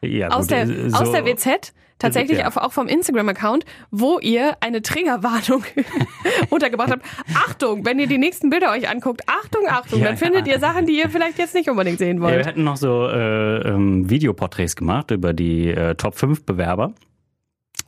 Ja, 0.02 0.28
aus, 0.28 0.42
gut, 0.42 0.52
der, 0.52 0.68
äh, 0.70 0.92
aus 0.94 1.08
so- 1.08 1.14
der 1.14 1.26
WZ, 1.26 1.74
tatsächlich 1.98 2.38
Ja. 2.40 2.52
auch, 2.56 2.72
vom 2.72 2.88
Instagram-Account, 2.88 3.66
wo 3.90 4.20
ihr 4.20 4.56
eine 4.60 4.84
Triggerwarnung 4.84 5.64
untergebracht 6.50 6.92
habt. 6.92 7.04
Achtung, 7.34 7.86
wenn 7.86 7.98
ihr 7.98 8.06
die 8.06 8.18
nächsten 8.20 8.50
Bilder 8.52 8.72
euch 8.72 8.88
anguckt, 8.90 9.22
Achtung, 9.26 9.62
Achtung, 9.68 10.00
Ja, 10.02 10.08
dann 10.08 10.18
findet 10.18 10.46
ja. 10.46 10.54
ihr 10.56 10.60
Sachen, 10.60 10.86
die 10.86 11.00
ihr 11.00 11.10
vielleicht 11.10 11.40
jetzt 11.40 11.56
nicht 11.56 11.70
unbedingt 11.70 11.98
sehen 11.98 12.18
Ja, 12.18 12.28
wir 12.28 12.36
wollt. 12.36 12.46
hätten 12.46 12.64
noch 12.64 12.78
so 12.78 13.08
äh, 13.08 13.68
ähm, 13.68 14.08
Videoporträts 14.10 14.76
gemacht 14.76 15.10
über 15.10 15.34
die 15.34 15.70
äh, 15.72 15.96
Top 15.96 16.16
5 16.16 16.46
Bewerber. 16.46 16.94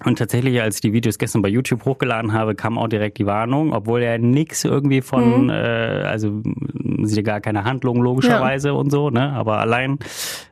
Und 0.05 0.19
tatsächlich, 0.19 0.61
als 0.61 0.75
ich 0.75 0.81
die 0.81 0.93
Videos 0.93 1.17
gestern 1.17 1.41
bei 1.41 1.49
YouTube 1.49 1.83
hochgeladen 1.85 2.31
habe, 2.31 2.53
kam 2.53 2.77
auch 2.77 2.87
direkt 2.87 3.17
die 3.17 3.25
Warnung, 3.25 3.73
obwohl 3.73 4.03
er 4.03 4.19
nix 4.19 4.63
irgendwie 4.63 5.01
von, 5.01 5.45
Mhm. 5.45 5.49
äh, 5.49 5.53
also 5.53 6.27
m, 6.27 6.99
sieht 7.05 7.17
ja 7.17 7.23
gar 7.23 7.41
keine 7.41 7.63
Handlung 7.63 8.01
logischerweise 8.03 8.75
und 8.75 8.91
so, 8.91 9.09
ne? 9.09 9.31
Aber 9.33 9.57
allein 9.57 9.97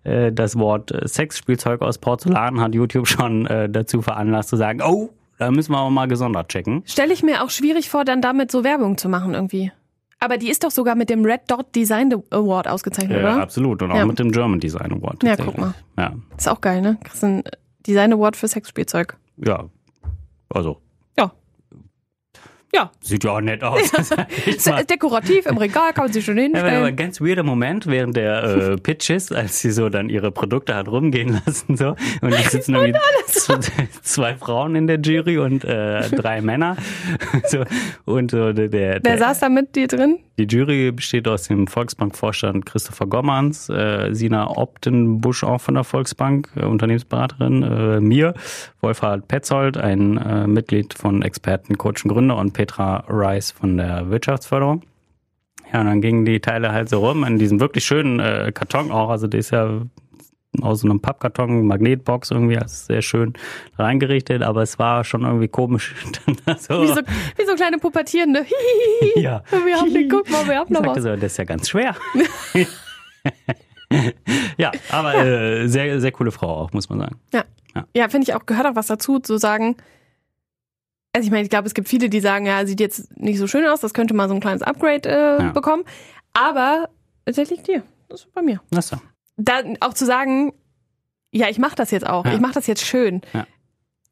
äh, 0.04 0.32
das 0.32 0.58
Wort 0.58 0.92
äh, 0.92 1.08
Sexspielzeug 1.08 1.82
aus 1.84 2.00
Porzellan 2.00 2.60
hat 2.60 2.74
YouTube 2.74 3.08
schon 3.08 3.46
äh, 3.46 3.70
dazu 3.70 4.02
veranlasst 4.02 4.50
zu 4.50 4.56
sagen, 4.56 4.82
oh, 4.82 5.10
da 5.38 5.52
müssen 5.52 5.74
wir 5.74 5.78
aber 5.78 5.92
mal 5.92 6.08
gesondert 6.08 6.50
checken. 6.50 6.82
Stelle 6.88 7.14
ich 7.14 7.22
mir 7.22 7.44
auch 7.44 7.50
schwierig 7.52 7.90
vor, 7.90 8.04
dann 8.04 8.22
damit 8.22 8.52
so 8.52 8.64
Werbung 8.64 8.98
zu 8.98 9.10
machen 9.10 9.36
irgendwie. 9.36 9.72
Aber 10.20 10.38
die 10.38 10.50
ist 10.50 10.64
doch 10.64 10.72
sogar 10.72 10.96
mit 10.96 11.10
dem 11.12 11.24
Red 11.24 11.42
Dot 11.50 11.76
Design 11.76 12.12
Award 12.32 12.68
ausgezeichnet, 12.68 13.18
Äh, 13.20 13.22
oder? 13.22 13.42
absolut. 13.42 13.84
Und 13.84 13.92
auch 13.92 13.98
Ja. 13.98 14.06
mit 14.08 14.18
dem 14.18 14.32
German 14.32 14.60
Design 14.60 14.92
Award. 14.94 15.22
Ja, 15.24 15.36
guck 15.36 15.56
mal. 15.58 15.74
Ja, 16.00 16.14
Ist 16.36 16.50
auch 16.50 16.62
geil, 16.62 16.82
ne? 16.82 16.98
Kriegst 17.04 17.24
einen 17.24 17.44
Design 17.86 18.12
Award 18.14 18.36
für 18.38 18.48
Sexspielzeug. 18.48 19.18
Ja. 19.38 19.70
Also, 20.50 20.82
Ja. 22.76 22.82
Ja. 22.82 22.92
sieht 23.00 23.24
ja 23.24 23.32
auch 23.32 23.42
nett 23.42 23.64
aus. 23.64 23.80
Mal- 24.66 24.84
dekorativ 24.86 25.46
im 25.46 25.58
Regal, 25.58 25.94
kann 25.94 26.06
man 26.06 26.14
sich 26.14 26.26
schon 26.26 26.38
Ja, 26.38 26.44
aber 26.46 26.58
hinstellen. 26.60 26.84
ein 26.86 26.96
ganz 26.98 27.22
weirder 27.22 27.44
Moment 27.44 27.88
während 27.88 28.18
der 28.18 28.44
äh, 28.44 28.76
Pitches, 28.82 29.32
als 29.32 29.60
sie 29.62 29.72
so 29.72 29.88
dann 29.90 30.10
ihre 30.10 30.32
Produkte 30.32 30.76
hat 30.76 30.88
rumgehen 30.90 31.40
lassen 31.46 31.78
so 31.78 31.96
und 32.22 32.34
es 32.34 32.52
sitzen 32.52 32.76
irgendwie 32.76 33.00
zwei 34.02 34.36
Frauen 34.36 34.76
in 34.76 34.88
der 34.88 35.00
Jury 35.00 35.38
und 35.38 35.64
äh, 35.64 36.10
drei 36.10 36.42
Männer 36.42 36.76
so 37.48 37.64
und 38.06 38.32
so 38.32 38.52
der, 38.54 38.68
der, 38.68 39.00
Wer 39.04 39.18
saß 39.18 39.40
da 39.40 39.50
mit 39.50 39.76
dir 39.76 39.88
drin? 39.88 40.20
die 40.38 40.44
Jury 40.44 40.92
besteht 40.92 41.30
aus 41.30 41.44
dem 41.44 41.66
Volksbank-Vorstand 41.66 42.66
Christopher 42.66 43.06
Gommerns, 43.08 43.70
äh, 43.70 44.10
Sina 44.14 44.50
Optenbusch 44.50 45.46
auch 45.46 45.62
von 45.62 45.76
der 45.76 45.86
Volksbank, 45.86 46.50
äh, 46.58 46.66
Unternehmensberaterin, 46.66 47.64
äh, 47.64 48.00
mir, 48.02 48.34
Wolfhard 48.82 49.30
Petzold, 49.30 49.78
ein 49.78 50.18
äh, 50.18 50.46
Mitglied 50.46 50.94
von 50.94 51.22
Experten, 51.22 51.78
Coach 51.78 52.04
und 52.04 52.12
Gründer 52.12 52.36
und 52.36 52.52
Petra 52.66 53.04
Rice 53.08 53.52
von 53.52 53.78
der 53.78 54.10
Wirtschaftsförderung. 54.10 54.82
Ja, 55.72 55.82
und 55.82 55.88
dann 55.88 56.02
gingen 56.02 56.26
die 56.26 56.40
Teile 56.40 56.72
halt 56.72 56.90
so 56.90 57.00
rum 57.00 57.24
in 57.24 57.38
diesem 57.38 57.60
wirklich 57.60 57.86
schönen 57.86 58.20
äh, 58.20 58.52
Karton 58.54 58.92
auch, 58.92 59.10
also 59.10 59.28
der 59.28 59.40
ist 59.40 59.52
ja 59.52 59.82
aus 60.62 60.82
so 60.82 60.88
einem 60.88 61.00
Pappkarton, 61.00 61.68
Magnetbox 61.68 62.32
irgendwie, 62.32 62.58
also 62.58 62.74
sehr 62.88 63.02
schön 63.02 63.34
reingerichtet, 63.78 64.42
aber 64.42 64.62
es 64.64 64.80
war 64.80 65.04
schon 65.04 65.24
irgendwie 65.24 65.48
komisch. 65.48 65.94
so, 66.58 66.82
Wie 66.82 66.88
so, 66.88 67.02
wie 67.38 67.46
so 67.46 67.56
kleine 67.56 67.78
Pubertierende. 67.78 68.42
Hihihi. 68.44 69.12
Ja. 69.22 69.44
Wir 69.52 69.76
haben 69.80 69.94
den, 69.94 70.10
guck 70.10 70.30
mal, 70.30 70.48
wir 70.48 70.58
haben 70.58 70.68
Ich 70.68 70.74
noch 70.80 70.86
sagte 70.86 70.98
was. 70.98 71.04
so, 71.04 71.16
das 71.16 71.32
ist 71.34 71.38
ja 71.38 71.44
ganz 71.44 71.70
schwer. 71.70 71.96
ja, 74.58 74.72
aber 74.90 75.16
Äh, 75.16 75.68
sehr, 75.68 76.00
sehr 76.02 76.12
coole 76.12 76.32
Frau 76.32 76.48
auch, 76.48 76.74
muss 76.74 76.90
man 76.90 77.00
sagen. 77.00 77.16
Ja, 77.34 77.44
Ja. 77.76 77.86
ja 77.94 78.10
finde 78.10 78.24
ich 78.30 78.34
auch, 78.34 78.46
gehört 78.46 78.66
auch 78.66 78.76
was 78.76 78.88
dazu, 78.88 79.20
zu 79.20 79.38
sagen, 79.38 79.76
also 81.16 81.26
ich 81.28 81.32
meine, 81.32 81.44
ich 81.44 81.50
glaube, 81.50 81.66
es 81.68 81.74
gibt 81.74 81.88
viele, 81.88 82.10
die 82.10 82.20
sagen, 82.20 82.46
ja, 82.46 82.66
sieht 82.66 82.82
jetzt 82.82 83.16
nicht 83.18 83.38
so 83.40 83.48
schön 83.48 83.66
aus, 83.66 83.80
das 83.80 83.94
könnte 83.94 84.14
mal 84.14 84.28
so 84.28 84.36
ein 84.36 84.42
kleines 84.42 84.62
Upgrade 84.62 85.08
äh, 85.10 85.44
Ja. 85.44 85.52
bekommen. 85.54 85.86
Aber 86.34 86.90
das 87.24 87.38
liegt 87.50 87.68
dir. 87.68 87.84
Das 88.10 88.22
ist 88.26 88.34
bei 88.34 88.42
mir. 88.42 88.62
Das 88.70 88.90
so. 88.90 88.98
Dann 89.38 89.78
auch 89.80 89.94
zu 89.94 90.06
sagen, 90.06 90.54
ja, 91.32 91.48
ich 91.50 91.58
mache 91.58 91.76
das 91.76 91.92
jetzt 91.92 92.06
auch. 92.06 92.26
Ja. 92.26 92.34
Ich 92.34 92.42
mache 92.42 92.54
das 92.54 92.68
jetzt 92.68 92.86
schön. 92.86 93.22
Ja. 93.34 93.48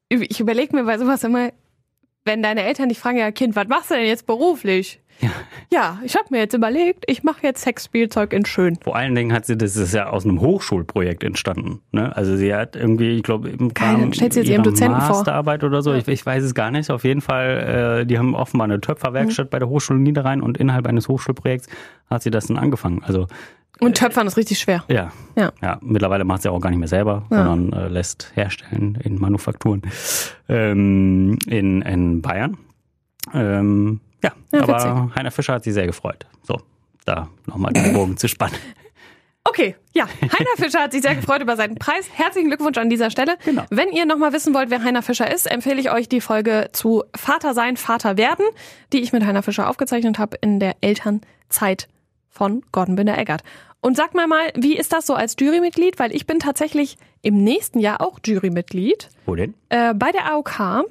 Ich 0.10 0.40
überlege 0.40 0.76
mir 0.76 0.86
bei 0.86 0.98
sowas 0.98 1.24
immer, 1.26 1.52
wenn 2.24 2.42
deine 2.42 2.64
Eltern 2.64 2.88
dich 2.90 3.00
fragen, 3.00 3.18
ja, 3.18 3.32
Kind, 3.32 3.56
was 3.58 3.68
machst 3.68 3.92
du 3.92 3.96
denn 3.96 4.06
jetzt 4.06 4.26
beruflich? 4.26 5.02
Ja. 5.20 5.30
Ja, 5.72 6.00
ich 6.04 6.16
habe 6.16 6.26
mir 6.32 6.40
jetzt 6.40 6.54
überlegt, 6.54 7.06
ich 7.08 7.24
mache 7.24 7.40
jetzt 7.44 7.62
Sexspielzeug 7.64 8.34
in 8.34 8.46
schön. 8.46 8.78
Vor 8.84 8.96
allen 8.96 9.16
Dingen 9.16 9.32
hat 9.34 9.46
sie, 9.46 9.58
das 9.58 9.76
ist 9.78 9.94
ja 9.94 10.10
aus 10.10 10.26
einem 10.26 10.42
Hochschulprojekt 10.42 11.24
entstanden. 11.24 11.82
Ne? 11.92 12.16
Also 12.16 12.36
sie 12.36 12.54
hat 12.54 12.76
irgendwie, 12.76 13.12
ich 13.18 13.24
glaube, 13.24 13.50
im 13.50 13.72
Rahmen 13.78 14.14
stellt 14.14 14.34
sie 14.34 14.42
jetzt 14.42 14.50
ihrem 14.50 14.64
Dozenten 14.64 15.00
vor. 15.00 15.10
Masterarbeit 15.18 15.64
oder 15.64 15.82
so, 15.82 15.94
ich, 15.94 16.08
ich 16.08 16.26
weiß 16.26 16.44
es 16.44 16.54
gar 16.54 16.72
nicht. 16.72 16.92
Auf 16.92 17.04
jeden 17.06 17.22
Fall, 17.22 18.02
äh, 18.02 18.06
die 18.06 18.18
haben 18.20 18.36
offenbar 18.36 18.66
eine 18.66 18.82
Töpferwerkstatt 18.82 19.50
bei 19.50 19.60
der 19.60 19.70
Hochschule 19.70 20.00
Niederrhein 20.00 20.42
und 20.42 20.58
innerhalb 20.58 20.86
eines 20.88 21.08
Hochschulprojekts 21.08 21.68
hat 22.10 22.22
sie 22.24 22.30
das 22.32 22.48
dann 22.48 22.58
angefangen. 22.58 23.02
Also 23.04 23.28
Und 23.80 23.98
Töpfern 23.98 24.28
ist 24.28 24.38
richtig 24.38 24.60
schwer. 24.60 24.84
Ja. 24.90 25.12
Ja. 25.36 25.54
ja. 25.62 25.80
Mittlerweile 25.82 26.26
macht 26.26 26.42
sie 26.44 26.50
auch 26.52 26.60
gar 26.60 26.70
nicht 26.70 26.80
mehr 26.80 26.88
selber, 26.90 27.26
Ja. 27.32 27.46
sondern 27.46 27.74
äh, 27.82 27.88
lässt 27.88 28.32
herstellen 28.36 28.98
in 29.04 29.20
Manufakturen 29.20 29.82
ähm, 30.50 31.40
in, 31.48 31.82
in 31.82 32.22
Bayern. 32.22 32.58
Ähm, 33.34 34.02
ja, 34.24 34.32
Ja, 34.52 34.62
aber 34.64 34.76
witzig. 34.76 35.16
Heiner 35.16 35.32
Fischer 35.32 35.54
hat 35.54 35.64
sich 35.64 35.74
sehr 35.74 35.86
gefreut. 35.86 36.26
So, 36.42 36.60
da 37.06 37.30
nochmal 37.46 37.74
den 37.74 37.94
Bogen 37.94 38.18
zu 38.18 38.28
spannen. 38.28 38.56
Okay, 39.46 39.76
ja. 39.92 40.08
Heiner 40.22 40.56
Fischer 40.56 40.80
hat 40.80 40.94
sich 40.94 41.02
sehr 41.02 41.16
gefreut 41.16 41.42
über 41.42 41.58
seinen 41.58 41.76
Preis. 41.76 42.08
Herzlichen 42.14 42.48
Glückwunsch 42.48 42.78
an 42.78 42.90
dieser 42.90 43.12
Stelle. 43.12 43.36
Genau. 43.44 43.64
Wenn 43.70 43.90
ihr 43.92 44.06
nochmal 44.06 44.32
wissen 44.32 44.54
wollt, 44.54 44.70
wer 44.70 44.82
Heiner 44.82 45.02
Fischer 45.02 45.30
ist, 45.30 45.52
empfehle 45.52 45.82
ich 45.82 45.92
euch 45.92 46.08
die 46.08 46.22
Folge 46.22 46.70
zu 46.72 47.04
Vater 47.14 47.54
sein, 47.54 47.76
Vater 47.76 48.16
werden, 48.18 48.46
die 48.94 49.02
ich 49.02 49.12
mit 49.12 49.26
Heiner 49.26 49.44
Fischer 49.44 49.70
aufgezeichnet 49.70 50.18
habe 50.18 50.38
in 50.40 50.62
der 50.62 50.78
Elternzeit 50.80 51.90
von 52.30 52.64
Gordon 52.72 52.96
Binder-Eggert. 52.96 53.44
Und 53.82 53.98
sag 53.98 54.14
mal 54.16 54.28
mal, 54.28 54.50
wie 54.56 54.78
ist 54.78 54.94
das 54.94 55.06
so 55.06 55.14
als 55.14 55.36
Jurymitglied? 55.38 56.00
Weil 56.00 56.16
ich 56.16 56.26
bin 56.26 56.40
tatsächlich 56.40 56.98
im 57.22 57.44
nächsten 57.44 57.80
Jahr 57.80 58.00
auch 58.00 58.20
Jurymitglied 58.26 59.10
Wo 59.26 59.36
denn? 59.36 59.56
äh, 59.68 59.94
bei 59.94 60.14
der 60.14 60.32
AOK. 60.32 60.86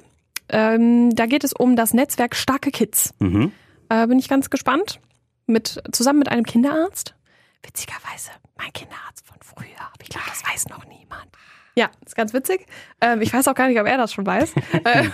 Ähm, 0.49 1.15
da 1.15 1.25
geht 1.25 1.43
es 1.43 1.53
um 1.53 1.75
das 1.75 1.93
Netzwerk 1.93 2.35
Starke 2.35 2.71
Kids. 2.71 3.13
Mhm. 3.19 3.51
Äh, 3.89 4.07
bin 4.07 4.19
ich 4.19 4.27
ganz 4.29 4.49
gespannt. 4.49 4.99
Mit, 5.45 5.83
zusammen 5.91 6.19
mit 6.19 6.29
einem 6.29 6.45
Kinderarzt. 6.45 7.15
Witzigerweise, 7.63 8.31
mein 8.57 8.71
Kinderarzt 8.73 9.25
von 9.27 9.37
früher. 9.41 9.65
Aber 9.79 10.01
ich 10.01 10.09
glaube, 10.09 10.25
das 10.29 10.43
weiß 10.49 10.69
noch 10.69 10.85
niemand. 10.85 11.27
Ja, 11.75 11.89
ist 12.05 12.15
ganz 12.15 12.33
witzig. 12.33 12.65
Ähm, 13.01 13.21
ich 13.21 13.33
weiß 13.33 13.47
auch 13.47 13.55
gar 13.55 13.67
nicht, 13.67 13.79
ob 13.79 13.87
er 13.87 13.97
das 13.97 14.13
schon 14.13 14.25
weiß. 14.25 14.53
Äh, 14.85 15.09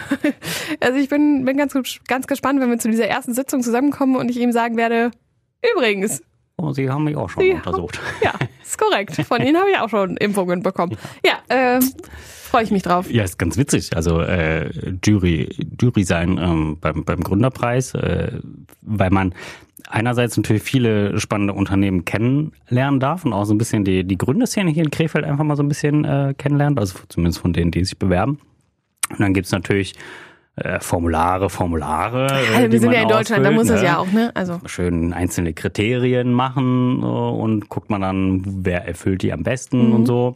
also 0.82 0.98
ich 1.00 1.10
bin, 1.10 1.46
bin 1.46 1.58
ganz, 1.58 1.74
ganz 2.08 2.28
gespannt, 2.28 2.60
wenn 2.60 2.70
wir 2.70 2.80
zu 2.80 2.90
dieser 2.90 3.08
ersten 3.08 3.34
Sitzung 3.34 3.64
zusammenkommen 3.64 4.16
und 4.16 4.30
ich 4.30 4.38
ihm 4.38 4.52
sagen 4.52 4.78
werde, 4.78 5.12
übrigens, 5.74 6.22
Oh, 6.58 6.74
Sie 6.74 6.90
haben 6.90 7.06
mich 7.06 7.16
auch 7.16 7.30
schon 7.30 7.42
Sie 7.42 7.54
untersucht. 7.54 8.00
ja, 8.22 8.34
ist 8.62 8.78
korrekt. 8.78 9.16
Von 9.26 9.42
Ihnen 9.42 9.58
habe 9.58 9.70
ich 9.72 9.78
auch 9.78 9.88
schon 9.90 10.18
Impfungen 10.18 10.62
bekommen. 10.62 10.98
Ja, 11.26 11.40
ähm, 11.50 11.94
freue 12.50 12.64
ich 12.64 12.72
mich 12.72 12.84
drauf. 12.84 13.10
Ja, 13.10 13.24
ist 13.24 13.40
ganz 13.40 13.58
witzig. 13.58 13.96
Also 13.96 14.22
äh, 14.22 14.70
Jury, 15.04 15.50
Jury 15.80 16.04
sein 16.04 16.38
ähm, 16.38 16.78
beim, 16.80 17.04
beim 17.04 17.22
Gründerpreis, 17.22 17.94
äh, 17.94 18.40
weil 18.82 19.10
man 19.10 19.34
einerseits 19.90 20.38
natürlich 20.38 20.64
viele 20.64 21.20
spannende 21.20 21.54
Unternehmen 21.54 22.06
kennenlernen 22.06 23.00
darf 23.00 23.26
und 23.26 23.34
auch 23.34 23.46
so 23.46 23.54
ein 23.54 23.58
bisschen 23.58 23.84
die, 23.86 24.04
die 24.04 24.18
Gründerszene 24.18 24.72
hier 24.72 24.84
in 24.84 24.92
Krefeld 24.92 25.26
einfach 25.26 25.44
mal 25.44 25.56
so 25.56 25.64
ein 25.64 25.70
bisschen 25.70 26.06
äh, 26.06 26.34
kennenlernt, 26.38 26.80
also 26.80 27.00
zumindest 27.10 27.40
von 27.40 27.54
denen, 27.54 27.72
die 27.72 27.84
sich 27.84 27.98
bewerben. 27.98 28.40
Und 29.10 29.20
dann 29.20 29.34
gibt's 29.34 29.52
natürlich 29.52 29.96
äh, 30.56 30.80
Formulare, 30.80 31.50
Formulare. 31.50 32.28
Also, 32.32 32.72
wir 32.72 32.80
sind 32.80 32.92
ja 32.92 33.02
in 33.02 33.08
Deutschland, 33.08 33.46
da 33.46 33.52
muss 33.52 33.70
es 33.70 33.82
ne? 33.82 33.88
ja 33.88 33.98
auch, 33.98 34.12
ne? 34.12 34.32
Also, 34.36 34.60
schön 34.66 35.14
einzelne 35.14 35.54
Kriterien 35.54 36.34
machen 36.34 37.02
und 37.04 37.70
guckt 37.70 37.90
man 37.90 38.02
dann, 38.02 38.44
wer 38.46 38.86
erfüllt 38.86 39.24
die 39.24 39.32
am 39.32 39.44
besten 39.44 39.94
und 39.94 40.06
so. 40.06 40.36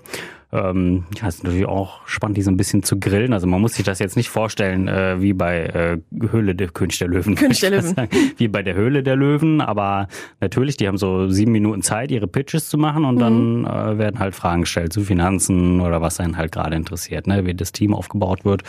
Ähm, 0.54 1.06
ja, 1.20 1.28
ist 1.28 1.44
natürlich 1.44 1.66
auch 1.66 2.06
spannend, 2.06 2.38
die 2.38 2.44
so 2.44 2.52
ein 2.52 2.58
bisschen 2.58 2.84
zu 2.84 3.00
grillen. 3.00 3.34
Also 3.34 3.48
man 3.48 3.60
muss 3.60 3.74
sich 3.74 3.84
das 3.84 3.98
jetzt 3.98 4.16
nicht 4.16 4.30
vorstellen 4.30 4.88
äh, 4.88 5.20
wie 5.20 5.34
bei 5.34 5.64
äh, 5.64 5.98
Höhle 6.30 6.54
der 6.54 6.70
König 6.70 7.00
der 7.00 7.08
Löwen. 7.08 7.34
König 7.34 7.60
der 7.60 7.72
Löwen. 7.82 7.96
Wie 8.38 8.48
bei 8.48 8.62
der 8.62 8.76
Höhle 8.76 9.02
der 9.02 9.16
Löwen, 9.16 9.62
aber 9.62 10.08
natürlich, 10.42 10.78
die 10.78 10.88
haben 10.88 10.98
so 10.98 11.28
sieben 11.28 11.52
Minuten 11.52 11.82
Zeit, 11.82 12.12
ihre 12.12 12.28
Pitches 12.28 12.70
zu 12.70 12.78
machen 12.78 13.04
und 13.04 13.18
dann 13.18 13.66
äh, 13.66 13.98
werden 13.98 14.20
halt 14.20 14.36
Fragen 14.36 14.62
gestellt 14.62 14.94
zu 14.94 15.02
Finanzen 15.02 15.82
oder 15.82 16.02
was 16.02 16.20
einen 16.20 16.38
halt 16.38 16.52
gerade 16.52 16.76
interessiert, 16.76 17.26
ne? 17.26 17.48
wie 17.48 17.56
das 17.56 17.72
Team 17.72 17.96
aufgebaut 17.96 18.46
wird. 18.46 18.62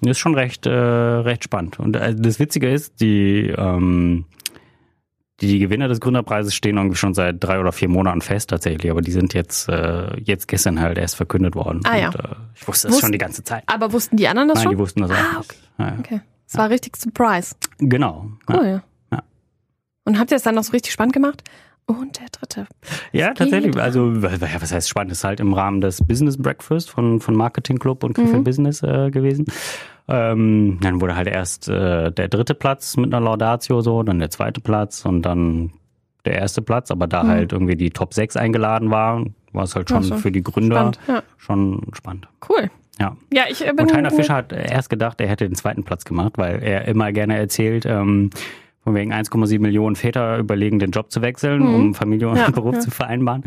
Ist 0.00 0.18
schon 0.18 0.34
recht, 0.34 0.64
äh, 0.64 0.70
recht 0.70 1.44
spannend. 1.44 1.78
Und 1.78 1.96
äh, 1.96 2.14
das 2.14 2.38
Witzige 2.38 2.70
ist, 2.70 3.00
die 3.00 3.52
ähm, 3.56 4.24
die 5.46 5.58
Gewinner 5.58 5.88
des 5.88 6.00
Gründerpreises 6.00 6.54
stehen 6.54 6.76
irgendwie 6.76 6.96
schon 6.96 7.14
seit 7.14 7.42
drei 7.42 7.58
oder 7.60 7.72
vier 7.72 7.88
Monaten 7.88 8.20
fest 8.20 8.50
tatsächlich, 8.50 8.90
aber 8.90 9.00
die 9.02 9.12
sind 9.12 9.34
jetzt 9.34 9.68
äh, 9.68 10.18
jetzt 10.20 10.48
gestern 10.48 10.80
halt 10.80 10.98
erst 10.98 11.16
verkündet 11.16 11.54
worden. 11.54 11.80
Ah, 11.84 11.96
ja. 11.96 12.06
Und, 12.08 12.14
äh, 12.16 12.28
ich 12.54 12.66
wusste 12.68 12.86
das 12.88 12.92
Wussten- 12.94 13.06
schon 13.06 13.12
die 13.12 13.18
ganze 13.18 13.44
Zeit. 13.44 13.62
aber 13.66 13.92
wussten 13.92 14.16
die 14.16 14.28
anderen 14.28 14.48
das 14.48 14.56
Nein, 14.56 14.64
schon? 14.64 14.72
die 14.72 14.78
wussten 14.78 15.00
das 15.02 15.10
auch 15.10 15.14
Ah, 15.16 15.38
nicht. 15.38 15.54
Ja, 15.78 15.86
ja. 15.88 15.94
Okay. 15.98 16.20
Es 16.48 16.56
war 16.56 16.70
richtig 16.70 16.96
Surprise. 16.96 17.54
Genau. 17.78 18.30
Ja. 18.48 18.56
Cool, 18.56 18.66
ja. 18.66 18.82
Ja. 19.12 19.22
Und 20.04 20.18
habt 20.18 20.30
ihr 20.30 20.36
es 20.36 20.42
dann 20.44 20.54
noch 20.54 20.62
so 20.64 20.72
richtig 20.72 20.92
spannend 20.92 21.12
gemacht? 21.14 21.42
Und 21.88 22.18
der 22.18 22.26
dritte. 22.32 22.66
Ja, 23.12 23.32
tatsächlich. 23.32 23.72
geht. 23.72 23.80
Also, 23.80 24.10
ja, 24.12 24.60
was 24.60 24.72
heißt 24.72 24.88
spannend? 24.88 25.12
Das 25.12 25.18
ist 25.18 25.24
halt 25.24 25.38
im 25.38 25.52
Rahmen 25.52 25.80
des 25.80 26.04
Business 26.04 26.36
Breakfast 26.36 26.90
von, 26.90 27.20
von 27.20 27.34
Marketing 27.36 27.78
Club 27.78 28.02
und 28.02 28.16
Mhm. 28.18 28.22
Krefeld 28.24 28.44
Business 28.44 28.82
äh, 28.82 29.10
gewesen. 29.12 29.44
Ähm, 30.08 30.78
dann 30.82 31.00
wurde 31.00 31.16
halt 31.16 31.26
erst 31.28 31.68
äh, 31.68 32.12
der 32.12 32.28
dritte 32.28 32.54
Platz 32.54 32.96
mit 32.96 33.12
einer 33.12 33.24
Laudatio 33.24 33.80
so, 33.80 34.02
dann 34.02 34.18
der 34.20 34.30
zweite 34.30 34.60
Platz 34.60 35.04
und 35.04 35.22
dann 35.22 35.72
der 36.24 36.34
erste 36.34 36.62
Platz. 36.62 36.90
Aber 36.90 37.06
da 37.06 37.24
Mhm. 37.24 37.28
halt 37.28 37.52
irgendwie 37.52 37.76
die 37.76 37.90
Top 37.90 38.14
6 38.14 38.36
eingeladen 38.36 38.90
waren, 38.90 39.34
war 39.52 39.64
es 39.64 39.74
halt 39.74 39.88
schon 39.88 40.02
so. 40.02 40.16
für 40.16 40.30
die 40.30 40.42
Gründer 40.42 40.76
Spannend. 40.76 40.98
Ja. 41.08 41.22
schon 41.36 41.82
spannend. 41.92 42.28
Cool. 42.48 42.70
Ja. 43.00 43.16
Ja, 43.32 43.44
ich 43.50 43.66
äh, 43.66 43.72
bin. 43.72 43.86
Und 43.86 43.94
Heiner 43.94 44.10
Fischer 44.10 44.34
hat 44.34 44.52
erst 44.52 44.90
gedacht, 44.90 45.20
er 45.20 45.28
hätte 45.28 45.46
den 45.48 45.54
zweiten 45.56 45.82
Platz 45.84 46.04
gemacht, 46.04 46.34
weil 46.36 46.62
er 46.62 46.86
immer 46.86 47.12
gerne 47.12 47.36
erzählt, 47.36 47.84
ähm, 47.86 48.30
von 48.86 48.94
wegen 48.94 49.12
1,7 49.12 49.58
Millionen 49.58 49.96
Väter 49.96 50.38
überlegen, 50.38 50.78
den 50.78 50.92
Job 50.92 51.10
zu 51.10 51.20
wechseln, 51.20 51.60
Mhm. 51.60 51.74
um 51.74 51.94
Familie 51.96 52.28
und 52.28 52.36
Ja, 52.36 52.50
Beruf 52.54 52.74
ja. 52.76 52.80
zu 52.80 52.92
vereinbaren. 52.92 53.42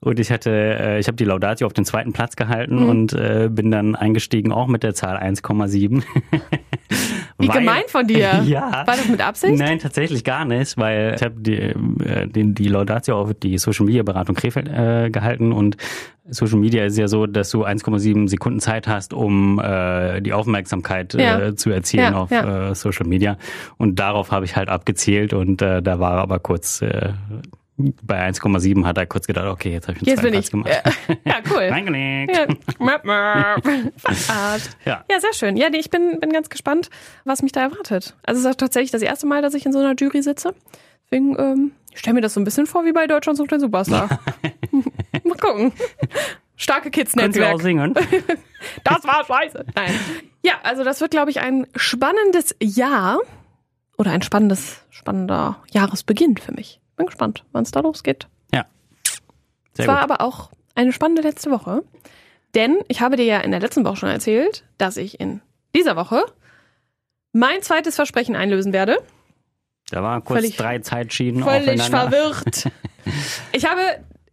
Und 0.00 0.20
ich 0.20 0.30
hatte, 0.30 0.50
äh, 0.50 0.98
ich 0.98 1.06
habe 1.06 1.16
die 1.16 1.24
Laudatio 1.24 1.66
auf 1.66 1.72
den 1.72 1.86
zweiten 1.86 2.12
Platz 2.12 2.36
gehalten 2.36 2.82
Mhm. 2.82 2.88
und 2.90 3.12
äh, 3.14 3.48
bin 3.50 3.70
dann 3.70 3.94
eingestiegen 3.96 4.52
auch 4.52 4.66
mit 4.66 4.82
der 4.82 4.92
Zahl 4.92 5.16
1,7. 5.16 6.02
Wie 7.42 7.48
Weil- 7.48 7.58
gemein 7.58 7.82
von 7.88 8.06
dir. 8.06 8.42
Ja. 8.46 8.70
War 8.72 8.84
das 8.86 9.08
mit 9.08 9.20
Absicht? 9.20 9.58
Nein, 9.58 9.78
tatsächlich 9.78 10.24
gar 10.24 10.44
nicht, 10.44 10.76
weil 10.78 11.14
ich 11.16 11.22
habe 11.22 11.34
die, 11.38 11.58
äh, 11.58 12.26
die, 12.28 12.54
die 12.54 12.68
Laudatio 12.68 13.20
auf 13.20 13.34
die 13.34 13.58
Social 13.58 13.84
Media 13.86 14.02
Beratung 14.02 14.34
Krefeld 14.34 14.68
äh, 14.68 15.10
gehalten 15.10 15.52
und 15.52 15.76
Social 16.28 16.58
Media 16.58 16.84
ist 16.84 16.96
ja 16.98 17.08
so, 17.08 17.26
dass 17.26 17.50
du 17.50 17.64
1,7 17.64 18.28
Sekunden 18.28 18.60
Zeit 18.60 18.86
hast, 18.86 19.12
um 19.12 19.58
äh, 19.58 20.20
die 20.20 20.32
Aufmerksamkeit 20.32 21.14
Ja. 21.14 21.38
äh, 21.48 21.54
zu 21.56 21.70
erzielen 21.70 22.12
Ja, 22.12 22.18
auf 22.18 22.30
ja. 22.30 22.70
Äh, 22.70 22.74
Social 22.74 23.06
Media 23.06 23.36
und 23.76 23.98
darauf 23.98 24.30
habe 24.30 24.44
ich 24.44 24.54
halt 24.56 24.68
abgezielt 24.68 25.32
und 25.34 25.60
äh, 25.62 25.82
da 25.82 25.98
war 25.98 26.14
er 26.18 26.22
aber 26.22 26.38
kurz 26.38 26.80
äh, 26.82 27.10
bei 27.76 28.28
1,7 28.28 28.84
hat 28.84 28.98
er 28.98 29.06
kurz 29.06 29.26
gedacht, 29.26 29.46
okay, 29.46 29.72
jetzt 29.72 29.88
habe 29.88 29.98
ich 29.98 30.02
einen 30.02 30.08
Jetzt 30.16 30.22
bin 30.22 30.34
ich. 30.34 30.50
gemacht. 30.50 30.70
Ja, 31.24 31.40
cool. 31.50 31.62
Reingelegt. 31.70 32.36
Ja. 32.36 32.46
Verarscht. 33.96 34.70
Ja. 34.84 35.04
Ja, 35.10 35.20
sehr 35.20 35.32
schön. 35.32 35.56
Ja, 35.56 35.70
nee, 35.70 35.78
ich 35.78 35.90
bin, 35.90 36.20
bin 36.20 36.32
ganz 36.32 36.50
gespannt, 36.50 36.90
was 37.24 37.42
mich 37.42 37.52
da 37.52 37.62
erwartet. 37.62 38.14
Also 38.24 38.40
es 38.40 38.46
ist 38.50 38.60
tatsächlich 38.60 38.90
das 38.90 39.02
erste 39.02 39.26
Mal, 39.26 39.42
dass 39.42 39.54
ich 39.54 39.64
in 39.66 39.72
so 39.72 39.78
einer 39.78 39.94
Jury 39.98 40.22
sitze. 40.22 40.54
Deswegen, 41.04 41.38
ähm, 41.38 41.72
ich 41.92 41.98
stelle 41.98 42.14
mir 42.14 42.20
das 42.20 42.34
so 42.34 42.40
ein 42.40 42.44
bisschen 42.44 42.66
vor 42.66 42.84
wie 42.84 42.92
bei 42.92 43.06
Deutschland 43.06 43.36
sucht 43.38 43.50
den 43.52 43.60
Superstar. 43.60 44.08
Mal 45.24 45.36
gucken. 45.38 45.72
Starke 46.56 46.90
Könnt 46.90 46.94
Kids-Netzwerk. 46.94 47.54
auch 47.54 47.60
singen? 47.60 47.94
Das 48.84 49.02
war 49.04 49.24
scheiße. 49.26 49.64
Nein. 49.74 49.94
Ja, 50.44 50.54
also 50.62 50.84
das 50.84 51.00
wird, 51.00 51.10
glaube 51.10 51.30
ich, 51.30 51.40
ein 51.40 51.66
spannendes 51.74 52.54
Jahr. 52.62 53.18
Oder 53.98 54.12
ein 54.12 54.22
spannendes, 54.22 54.84
spannender 54.90 55.62
Jahresbeginn 55.72 56.36
für 56.36 56.52
mich. 56.52 56.80
Bin 57.02 57.06
gespannt, 57.06 57.44
wann 57.52 57.62
es 57.64 57.70
da 57.70 57.80
losgeht. 57.80 58.26
Ja. 58.52 58.66
Sehr 59.74 59.84
Es 59.84 59.86
war 59.88 60.02
gut. 60.02 60.10
aber 60.10 60.24
auch 60.24 60.50
eine 60.74 60.92
spannende 60.92 61.22
letzte 61.22 61.50
Woche. 61.50 61.82
Denn 62.54 62.78
ich 62.88 63.00
habe 63.00 63.16
dir 63.16 63.24
ja 63.24 63.38
in 63.40 63.50
der 63.50 63.60
letzten 63.60 63.84
Woche 63.84 63.96
schon 63.96 64.08
erzählt, 64.10 64.64
dass 64.78 64.96
ich 64.96 65.20
in 65.20 65.40
dieser 65.74 65.96
Woche 65.96 66.24
mein 67.32 67.62
zweites 67.62 67.96
Versprechen 67.96 68.36
einlösen 68.36 68.72
werde. 68.72 68.98
Da 69.90 70.02
waren 70.02 70.22
kurz 70.24 70.40
völlig- 70.40 70.56
drei 70.56 70.78
Zeitschienen 70.80 71.42
Völlig 71.42 71.82
verwirrt. 71.82 72.68
Ich 73.52 73.64
habe 73.64 73.80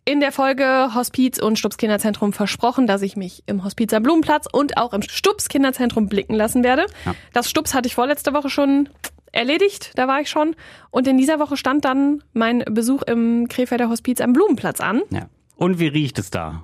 in 0.05 0.19
der 0.19 0.31
Folge 0.31 0.91
Hospiz 0.93 1.39
und 1.39 1.57
Stups 1.57 1.77
Kinderzentrum 1.77 2.33
versprochen, 2.33 2.85
dass 2.85 3.01
ich 3.01 3.15
mich 3.15 3.41
im 3.47 3.63
Hospiz 3.63 3.91
am 3.93 4.03
Blumenplatz 4.03 4.45
und 4.51 4.77
auch 4.77 4.93
im 4.93 5.01
Stups 5.01 5.49
Kinderzentrum 5.49 6.07
blicken 6.07 6.35
lassen 6.35 6.63
werde. 6.63 6.85
Ja. 7.05 7.15
Das 7.33 7.49
Stups 7.49 7.73
hatte 7.73 7.87
ich 7.87 7.95
vorletzte 7.95 8.31
Woche 8.33 8.49
schon 8.49 8.87
erledigt, 9.31 9.91
da 9.95 10.07
war 10.07 10.21
ich 10.21 10.29
schon. 10.29 10.55
Und 10.91 11.07
in 11.07 11.17
dieser 11.17 11.39
Woche 11.39 11.57
stand 11.57 11.85
dann 11.85 12.23
mein 12.33 12.59
Besuch 12.69 13.01
im 13.03 13.47
Krefelder 13.47 13.89
Hospiz 13.89 14.21
am 14.21 14.33
Blumenplatz 14.33 14.79
an. 14.81 15.01
Ja. 15.09 15.27
Und 15.55 15.79
wie 15.79 15.87
riecht 15.87 16.19
es 16.19 16.29
da? 16.31 16.63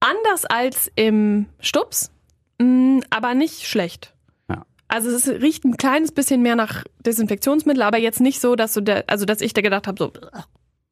Anders 0.00 0.44
als 0.44 0.90
im 0.94 1.46
Stups, 1.60 2.10
mh, 2.58 3.02
aber 3.10 3.34
nicht 3.34 3.66
schlecht. 3.66 4.14
Ja. 4.48 4.64
Also 4.88 5.10
es 5.10 5.28
riecht 5.28 5.64
ein 5.64 5.76
kleines 5.76 6.12
bisschen 6.12 6.42
mehr 6.42 6.56
nach 6.56 6.84
Desinfektionsmittel, 7.00 7.82
aber 7.82 7.98
jetzt 7.98 8.20
nicht 8.20 8.40
so, 8.40 8.56
dass 8.56 8.74
du 8.74 8.82
da, 8.82 9.02
also 9.06 9.24
dass 9.24 9.40
ich 9.40 9.52
da 9.54 9.62
gedacht 9.62 9.86
habe, 9.86 9.96
so, 9.98 10.12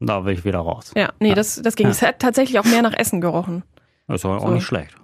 Da 0.00 0.24
will 0.24 0.34
ich 0.34 0.44
wieder 0.44 0.58
raus. 0.60 0.92
ja, 0.96 1.12
nee, 1.20 1.30
Ja. 1.30 1.34
das, 1.34 1.60
das 1.62 1.76
ging. 1.76 1.86
Ja. 1.86 1.90
Es 1.92 2.02
hat 2.02 2.18
tatsächlich 2.18 2.58
auch 2.58 2.64
mehr 2.64 2.82
nach 2.82 2.94
Essen 2.94 3.20
gerochen. 3.20 3.62
Das 4.08 4.24
auch 4.24 4.40
So. 4.40 4.48
nicht 4.48 4.64
schlecht. 4.64 4.94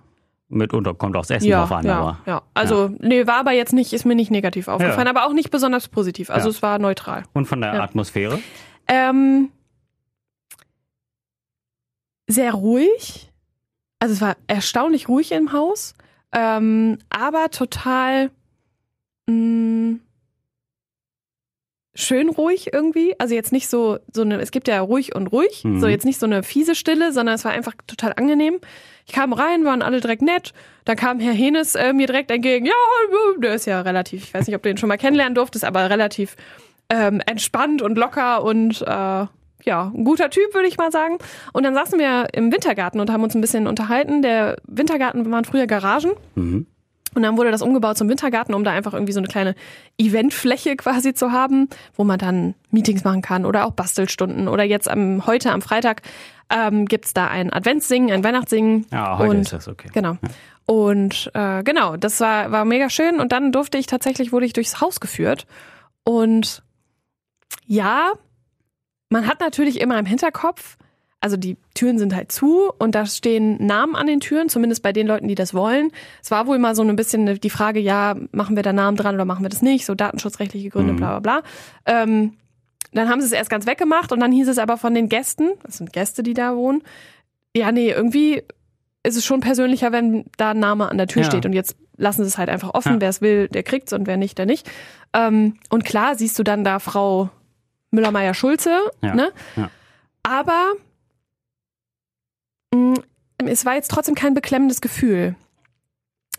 Mitunter 0.51 0.95
kommt 0.95 1.17
aufs 1.17 1.31
Essen 1.31 1.47
Ja, 1.49 1.61
drauf 1.61 1.73
an, 1.73 1.87
ja, 1.87 1.99
aber. 1.99 2.19
ja. 2.27 2.43
Also, 2.55 2.91
nee, 2.99 3.27
war 3.27 3.37
aber 3.37 3.53
jetzt 3.53 3.73
nicht, 3.73 3.93
ist 3.93 4.05
mir 4.05 4.15
nicht 4.15 4.31
negativ 4.31 4.69
aufgefallen, 4.69 5.09
aber 5.09 5.25
auch 5.27 5.33
nicht 5.33 5.51
besonders 5.51 5.89
positiv. 5.89 6.29
Also 6.31 6.49
Ja. 6.49 6.51
es 6.51 6.63
war 6.63 6.79
neutral. 6.79 7.23
Und 7.33 7.47
von 7.47 7.61
der 7.61 7.75
Ja. 7.75 7.81
Atmosphäre? 7.83 8.39
Ähm, 8.89 9.51
sehr 12.29 12.53
ruhig. 12.53 13.31
Also 13.99 14.15
es 14.15 14.21
war 14.21 14.37
erstaunlich 14.47 15.09
ruhig 15.09 15.33
im 15.33 15.53
Haus, 15.53 15.95
ähm, 16.33 16.99
aber 17.11 17.51
total 17.51 18.31
mh, 19.29 19.99
schön 21.95 22.29
ruhig 22.29 22.73
irgendwie. 22.73 23.15
Also 23.19 23.35
jetzt 23.35 23.53
nicht 23.53 23.69
so 23.69 23.99
so 24.13 24.23
eine. 24.23 24.41
Es 24.41 24.51
gibt 24.51 24.69
ja 24.69 24.81
ruhig 24.81 25.15
und 25.15 25.27
ruhig, 25.29 25.65
Mhm. 25.65 25.81
so 25.81 25.89
jetzt 25.89 26.05
nicht 26.05 26.21
so 26.21 26.27
eine 26.27 26.43
fiese 26.43 26.75
Stille, 26.75 27.13
sondern 27.13 27.35
es 27.35 27.45
war 27.45 27.53
einfach 27.53 27.73
total 27.87 28.13
angenehm. 28.17 28.59
Ich 29.07 29.13
kam 29.13 29.33
rein, 29.33 29.65
waren 29.65 29.83
alle 29.83 30.01
direkt 30.01 30.23
nett. 30.23 30.53
Dann 30.85 30.97
kam 30.97 31.19
Herr 31.21 31.33
Henes 31.33 31.75
äh, 31.75 31.93
mir 31.93 32.07
direkt 32.07 32.31
entgegen. 32.31 32.67
Ja, 32.67 32.73
der 33.39 33.55
ist 33.55 33.67
ja 33.67 33.81
relativ. 33.81 34.25
Ich 34.25 34.35
weiß 34.35 34.47
nicht, 34.47 34.55
ob 34.57 34.63
du 34.63 34.71
ihn 34.71 34.77
schon 34.77 34.89
mal 34.89 34.99
kennenlernen 34.99 35.35
durftest, 35.35 35.65
aber 35.65 35.91
relativ 35.91 36.37
ähm, 36.91 37.21
entspannt 37.27 37.83
und 37.83 37.97
locker 37.99 38.43
und 38.45 38.83
äh, 38.83 39.27
ja, 39.65 39.93
ein 39.95 40.05
guter 40.05 40.31
Typ, 40.31 40.55
würde 40.55 40.69
ich 40.69 40.79
mal 40.79 40.91
sagen. 40.91 41.19
Und 41.53 41.65
dann 41.65 41.75
saßen 41.75 41.99
wir 41.99 42.29
im 42.33 42.51
Wintergarten 42.53 42.99
und 43.01 43.11
haben 43.11 43.23
uns 43.23 43.35
ein 43.35 43.41
bisschen 43.43 43.67
unterhalten. 43.67 44.23
Der 44.23 44.57
Wintergarten 44.67 45.31
waren 45.31 45.45
früher 45.45 45.67
Garagen. 45.67 46.13
Mhm. 46.35 46.67
Und 47.15 47.23
dann 47.23 47.37
wurde 47.37 47.51
das 47.51 47.63
umgebaut 47.63 47.99
zum 47.99 48.09
Wintergarten, 48.09 48.55
um 48.55 48.63
da 48.65 48.71
einfach 48.71 48.95
irgendwie 48.95 49.13
so 49.13 49.21
eine 49.21 49.27
kleine 49.27 49.55
Eventfläche 49.99 50.77
quasi 50.77 51.13
zu 51.13 51.33
haben, 51.33 51.69
wo 51.95 52.05
man 52.05 52.19
dann 52.19 52.55
Meetings 52.71 53.05
machen 53.05 53.23
kann 53.23 53.45
oder 53.45 53.67
auch 53.67 53.73
Bastelstunden. 53.73 54.49
Oder 54.49 54.65
jetzt 54.65 54.89
am 54.89 55.27
heute 55.27 55.51
am 55.51 55.63
Freitag 55.63 56.03
ähm, 56.51 56.87
gibt's 56.87 57.13
da 57.13 57.29
ein 57.29 57.53
Adventssingen, 57.53 58.11
ein 58.11 58.25
Weihnachtssingen. 58.25 58.87
Ja, 58.93 59.19
heute 59.19 59.31
und, 59.31 59.41
ist 59.41 59.53
das 59.53 59.69
okay. 59.69 59.89
Genau. 59.93 60.19
Und 60.67 61.31
äh, 61.35 61.65
genau, 61.65 61.97
das 61.97 62.21
war, 62.21 62.53
war 62.53 62.65
mega 62.65 62.91
schön. 62.91 63.19
Und 63.19 63.33
dann 63.33 63.51
durfte 63.51 63.79
ich 63.79 63.87
tatsächlich, 63.87 64.33
wurde 64.33 64.47
ich 64.47 64.53
durchs 64.53 64.81
Haus 64.81 65.01
geführt. 65.01 65.47
Und 66.05 66.63
ja, 67.67 68.13
man 69.09 69.27
hat 69.27 69.41
natürlich 69.41 69.81
immer 69.81 69.99
im 69.99 70.07
Hinterkopf, 70.07 70.77
also 71.21 71.37
die 71.37 71.57
Türen 71.75 71.99
sind 71.99 72.15
halt 72.15 72.33
zu 72.33 72.73
und 72.79 72.95
da 72.95 73.05
stehen 73.07 73.65
Namen 73.65 73.95
an 73.95 74.07
den 74.07 74.21
Türen, 74.21 74.49
zumindest 74.49 74.83
bei 74.83 74.93
den 74.93 75.07
Leuten, 75.07 75.29
die 75.29 75.35
das 75.35 75.53
wollen. 75.55 75.91
Es 76.23 76.31
war 76.31 76.47
wohl 76.47 76.59
mal 76.59 76.75
so 76.75 76.83
ein 76.83 76.97
bisschen 76.97 77.39
die 77.41 77.51
Frage, 77.51 77.79
ja, 77.81 78.17
machen 78.33 78.57
wir 78.57 78.63
da 78.63 78.73
Namen 78.73 78.97
dran 78.97 79.15
oder 79.15 79.25
machen 79.27 79.45
wir 79.45 79.51
das 79.51 79.61
nicht? 79.63 79.85
So 79.85 79.95
datenschutzrechtliche 79.95 80.71
Gründe, 80.71 80.93
Mhm. 80.95 80.97
bla 80.97 81.19
bla 81.19 81.41
bla. 81.41 81.49
Ähm, 81.87 82.35
dann 82.93 83.09
haben 83.09 83.21
sie 83.21 83.27
es 83.27 83.33
erst 83.33 83.51
ganz 83.51 83.67
weggemacht 83.67 84.13
und 84.13 84.21
dann 84.21 84.33
hieß 84.33 84.49
es 84.49 84.59
aber 84.59 84.77
von 84.79 84.95
den 84.95 85.09
Gästen, 85.09 85.51
das 85.63 85.77
sind 85.77 85.93
Gäste, 85.93 86.23
die 86.23 86.35
da 86.35 86.57
wohnen, 86.57 86.83
ja, 87.55 87.71
nee, 87.71 87.91
irgendwie 87.91 88.43
ist 89.03 89.17
es 89.17 89.25
schon 89.25 89.41
persönlicher, 89.41 89.93
wenn 89.93 90.25
da 90.39 90.51
ein 90.51 90.59
Name 90.59 90.89
an 90.91 90.99
der 90.99 91.07
Tür 91.07 91.23
Ja. 91.23 91.29
steht 91.29 91.45
und 91.47 91.53
jetzt 91.53 91.77
lassen 91.97 92.23
sie 92.23 92.29
es 92.29 92.39
halt 92.39 92.49
einfach 92.49 92.73
offen. 92.75 92.95
Ja. 92.95 93.01
Wer 93.03 93.09
es 93.11 93.21
will, 93.21 93.49
der 93.49 93.63
kriegt's 93.63 93.93
und 93.93 94.07
wer 94.07 94.17
nicht, 94.17 94.39
der 94.39 94.47
nicht. 94.47 94.69
Ähm, 95.13 95.57
und 95.69 95.85
klar 95.85 96.17
siehst 96.17 96.39
du 96.39 96.43
dann 96.43 96.65
da 96.65 96.79
Frau 96.79 97.29
Müller-Meyer-Schulze, 97.91 98.79
Ja. 99.03 99.15
ne? 99.15 99.33
Aber 100.23 100.73
es 103.39 103.65
war 103.65 103.75
jetzt 103.75 103.91
trotzdem 103.91 104.15
kein 104.15 104.35
beklemmendes 104.35 104.81
Gefühl. 104.81 105.35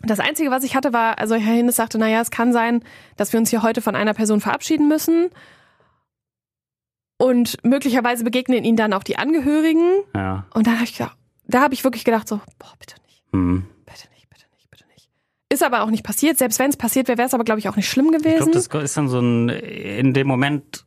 Das 0.04 0.18
Einzige, 0.20 0.50
was 0.50 0.64
ich 0.64 0.74
hatte, 0.74 0.92
war, 0.92 1.18
also 1.18 1.34
Herr 1.36 1.54
Hinnes 1.54 1.76
sagte, 1.76 1.98
naja, 1.98 2.20
es 2.20 2.30
kann 2.30 2.52
sein, 2.52 2.82
dass 3.16 3.32
wir 3.32 3.38
uns 3.38 3.50
hier 3.50 3.62
heute 3.62 3.80
von 3.80 3.94
einer 3.94 4.14
Person 4.14 4.40
verabschieden 4.40 4.88
müssen. 4.88 5.30
Und 7.18 7.62
möglicherweise 7.64 8.24
begegnen 8.24 8.64
ihnen 8.64 8.76
dann 8.76 8.92
auch 8.92 9.04
die 9.04 9.16
Angehörigen. 9.16 10.02
Ja. 10.14 10.46
Und 10.54 10.66
da 10.66 10.72
habe 10.72 10.84
ich 10.84 10.96
gedacht, 10.96 11.16
da 11.46 11.60
habe 11.60 11.74
ich 11.74 11.84
wirklich 11.84 12.04
gedacht, 12.04 12.26
so, 12.26 12.40
boah, 12.58 12.72
bitte 12.80 12.96
nicht, 13.06 13.22
Hm. 13.32 13.64
bitte 13.86 14.08
nicht, 14.14 14.28
bitte 14.28 14.46
nicht, 14.56 14.68
bitte 14.70 14.84
nicht. 14.88 15.08
Ist 15.52 15.62
aber 15.62 15.82
auch 15.82 15.90
nicht 15.90 16.02
passiert. 16.02 16.36
Selbst 16.38 16.58
wenn 16.58 16.70
es 16.70 16.76
passiert 16.76 17.06
wäre, 17.06 17.18
wäre 17.18 17.28
es 17.28 17.34
aber, 17.34 17.44
glaube 17.44 17.60
ich, 17.60 17.68
auch 17.68 17.76
nicht 17.76 17.88
schlimm 17.88 18.06
Ich 18.12 18.18
gewesen. 18.22 18.50
glaube, 18.50 18.68
das 18.72 18.82
ist 18.82 18.96
dann 18.96 19.08
so 19.08 19.20
ein, 19.20 19.50
in 19.50 20.14
dem 20.14 20.26
Moment 20.26 20.84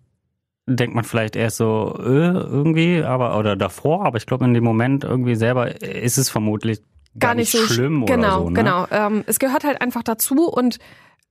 denkt 0.68 0.96
man 0.96 1.04
vielleicht 1.04 1.36
erst 1.36 1.58
so, 1.58 1.96
äh, 2.00 2.04
irgendwie, 2.32 3.04
aber, 3.04 3.38
oder 3.38 3.56
davor, 3.56 4.06
aber 4.06 4.18
ich 4.18 4.26
glaube, 4.26 4.46
in 4.46 4.54
dem 4.54 4.64
Moment 4.64 5.04
irgendwie 5.04 5.36
selber 5.36 5.82
ist 5.82 6.18
es 6.18 6.30
vermutlich 6.30 6.82
gar, 7.20 7.36
nicht, 7.36 7.54
sch- 7.54 7.72
schlimm 7.74 8.06
genau, 8.06 8.28
oder 8.28 8.44
so. 8.46 8.50
Ne? 8.50 8.54
Genau, 8.56 8.88
ähm, 8.92 9.24
es 9.28 9.40
gehört 9.40 9.64
halt 9.64 9.82
einfach 9.82 10.04
dazu 10.04 10.48
und 10.50 10.80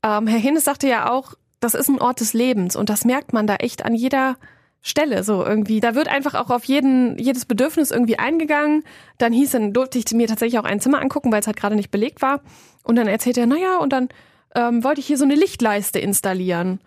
ähm, 0.03 0.27
Herr 0.27 0.39
Hinnes 0.39 0.65
sagte 0.65 0.89
ja 0.89 1.11
auch, 1.11 1.35
das 1.61 1.75
ist 1.75 1.89
ein 1.89 2.01
Ort 2.01 2.21
des 2.21 2.33
Lebens 2.33 2.77
und 2.77 2.91
das 2.91 3.05
merkt 3.05 3.33
man 3.33 3.47
da 3.47 3.57
echt 3.57 3.85
an 3.85 3.95
jeder 3.95 4.37
Stelle 4.83 5.25
so 5.25 5.43
irgendwie. 5.43 5.81
Da 5.81 5.95
wird 5.95 6.09
einfach 6.09 6.35
auch 6.35 6.51
auf 6.51 6.65
jeden, 6.65 7.17
jedes 7.19 7.47
Bedürfnis 7.47 7.91
irgendwie 7.91 8.19
eingegangen. 8.19 8.85
Dann 9.17 9.33
hieß, 9.33 9.53
dann 9.53 9.73
durfte 9.73 9.99
ich 9.99 10.05
mir 10.13 10.29
tatsächlich 10.29 10.61
auch 10.61 10.65
ein 10.65 10.79
Zimmer 10.79 11.01
angucken, 11.01 11.33
weil 11.33 11.41
es 11.41 11.47
halt 11.47 11.57
gerade 11.57 11.75
nicht 11.75 11.91
belegt 11.91 12.21
war. 12.21 12.43
Und 12.83 12.97
dann 12.97 13.07
erzählte 13.09 13.41
er, 13.41 13.47
naja, 13.47 13.79
und 13.79 13.95
dann 13.95 14.11
ähm, 14.55 14.85
wollte 14.85 15.01
ich 15.01 15.07
hier 15.07 15.17
so 15.17 15.25
eine 15.25 15.37
Lichtleiste 15.37 15.99
installieren. 15.99 16.81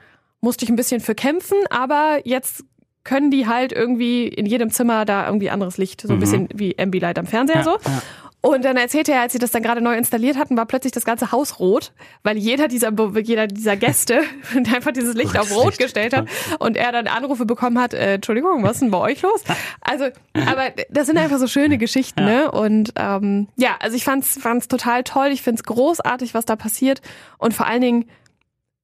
Musste 0.48 0.64
ich 0.64 0.70
ein 0.72 0.78
bisschen 0.78 1.02
für 1.02 1.14
kämpfen, 1.14 1.58
aber 1.70 2.22
jetzt 2.24 2.64
können 3.04 3.32
die 3.32 3.48
halt 3.48 3.74
irgendwie 3.74 4.28
in 4.30 4.46
jedem 4.46 4.70
Zimmer 4.72 5.04
da 5.04 5.26
irgendwie 5.26 5.50
anderes 5.50 5.78
Licht, 5.78 6.00
so 6.02 6.08
ein 6.10 6.16
Mhm. 6.16 6.20
bisschen 6.22 6.48
wie 6.54 6.78
Ambilight 6.80 7.20
am 7.20 7.26
Fernseher 7.26 7.58
Ja, 7.58 7.64
so. 7.64 7.72
ja. 7.72 8.02
Und 8.40 8.64
dann 8.64 8.78
erzählte 8.78 9.12
er, 9.12 9.22
als 9.22 9.34
sie 9.34 9.40
das 9.40 9.52
dann 9.52 9.62
gerade 9.64 9.82
neu 9.82 9.98
installiert 9.98 10.38
hatten, 10.38 10.56
war 10.56 10.66
plötzlich 10.68 10.94
das 10.94 11.04
ganze 11.04 11.32
Haus 11.34 11.60
rot, 11.60 11.92
weil 12.24 12.38
jeder 12.38 12.68
dieser, 12.70 12.92
jeder 13.22 13.48
dieser 13.48 13.76
Gäste 13.76 14.22
einfach 14.56 14.92
dieses 14.94 15.16
Licht 15.16 15.38
auf 15.38 15.52
rot 15.52 15.66
Licht. 15.66 15.80
gestellt 15.80 16.16
hat 16.16 16.28
und 16.60 16.78
er 16.78 16.92
dann 16.94 17.08
Anrufe 17.08 17.46
bekommen 17.46 17.78
hat, 17.80 17.94
äh, 17.94 18.14
Entschuldigung, 18.16 18.64
was 18.64 18.74
ist 18.74 18.82
denn 18.84 18.92
bei 18.92 19.00
euch 19.00 19.22
los? 19.22 19.44
Also, 19.82 20.06
aber 20.34 20.72
das 20.90 21.08
sind 21.08 21.18
einfach 21.18 21.40
so 21.40 21.48
schöne 21.48 21.78
Geschichten, 21.78 22.24
ne? 22.24 22.50
Und 22.52 22.94
ähm, 22.96 23.48
ja, 23.58 23.76
also 23.82 23.98
ich 23.98 24.06
fand's, 24.06 24.38
fand's 24.40 24.68
total 24.70 25.04
toll, 25.04 25.28
ich 25.34 25.42
find's 25.42 25.64
großartig, 25.64 26.34
was 26.34 26.46
da 26.46 26.56
passiert 26.56 27.02
und 27.40 27.54
vor 27.54 27.66
allen 27.68 27.82
Dingen, 27.82 28.06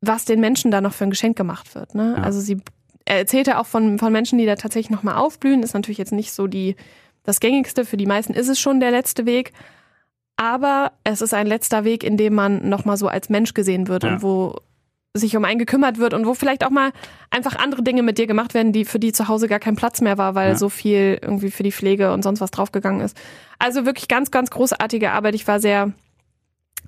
was 0.06 0.26
den 0.26 0.40
Menschen 0.40 0.72
da 0.72 0.82
noch 0.82 0.94
für 0.94 1.04
ein 1.06 1.10
Geschenk 1.10 1.38
gemacht 1.38 1.76
wird. 1.76 1.96
Ne? 1.96 2.16
Ja. 2.18 2.24
Also 2.24 2.40
sie 2.40 2.62
er 3.06 3.18
erzählte 3.18 3.58
auch 3.60 3.66
von, 3.66 4.00
von 4.00 4.14
Menschen, 4.14 4.38
die 4.40 4.46
da 4.46 4.56
tatsächlich 4.56 4.90
nochmal 4.90 5.16
aufblühen, 5.16 5.62
ist 5.62 5.74
natürlich 5.74 5.98
jetzt 5.98 6.14
nicht 6.14 6.32
so 6.32 6.48
die 6.48 6.76
das 7.24 7.40
gängigste. 7.42 7.84
Für 7.86 7.98
die 7.98 8.06
meisten 8.06 8.34
ist 8.34 8.48
es 8.48 8.60
schon 8.60 8.80
der 8.80 8.92
letzte 8.92 9.26
Weg. 9.26 9.52
Aber 10.36 10.94
es 11.04 11.22
ist 11.22 11.34
ein 11.34 11.48
letzter 11.48 11.84
Weg, 11.84 12.04
in 12.04 12.18
dem 12.18 12.34
man 12.34 12.68
nochmal 12.70 12.98
so 12.98 13.08
als 13.08 13.30
Mensch 13.30 13.54
gesehen 13.54 13.88
wird 13.88 14.04
Ja. 14.04 14.14
und 14.14 14.24
wo 14.24 14.56
sich 15.16 15.38
um 15.38 15.46
einen 15.46 15.60
gekümmert 15.60 16.00
wird 16.00 16.14
und 16.16 16.26
wo 16.26 16.34
vielleicht 16.34 16.66
auch 16.66 16.72
mal 16.72 16.92
einfach 17.30 17.56
andere 17.56 17.84
Dinge 17.84 18.02
mit 18.02 18.18
dir 18.18 18.26
gemacht 18.26 18.54
werden, 18.56 18.72
die 18.74 18.84
für 18.84 18.98
die 19.00 19.12
zu 19.12 19.28
Hause 19.28 19.48
gar 19.48 19.60
kein 19.60 19.76
Platz 19.76 20.02
mehr 20.02 20.18
war, 20.18 20.34
weil 20.34 20.50
Ja. 20.52 20.56
so 20.56 20.70
viel 20.70 21.20
irgendwie 21.22 21.52
für 21.52 21.62
die 21.64 21.72
Pflege 21.72 22.12
und 22.14 22.24
sonst 22.24 22.42
was 22.42 22.50
draufgegangen 22.52 23.02
ist. 23.02 23.16
Also 23.60 23.86
wirklich 23.86 24.08
ganz, 24.08 24.32
ganz 24.32 24.50
großartige 24.50 25.12
Arbeit. 25.12 25.36
Ich 25.36 25.48
war 25.48 25.60
sehr 25.60 25.92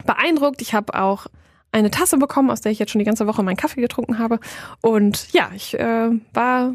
beeindruckt. 0.05 0.61
Ich 0.61 0.73
habe 0.73 0.93
auch 0.99 1.27
eine 1.75 1.91
Tasse 1.91 2.17
bekommen, 2.17 2.49
aus 2.49 2.61
der 2.61 2.71
ich 2.71 2.79
jetzt 2.79 2.91
schon 2.91 2.99
die 2.99 3.05
ganze 3.05 3.27
Woche 3.27 3.43
meinen 3.43 3.57
Kaffee 3.57 3.81
getrunken 3.81 4.17
habe. 4.17 4.39
Und 4.81 5.31
ja, 5.33 5.49
ich 5.53 5.77
äh, 5.77 6.09
war 6.33 6.73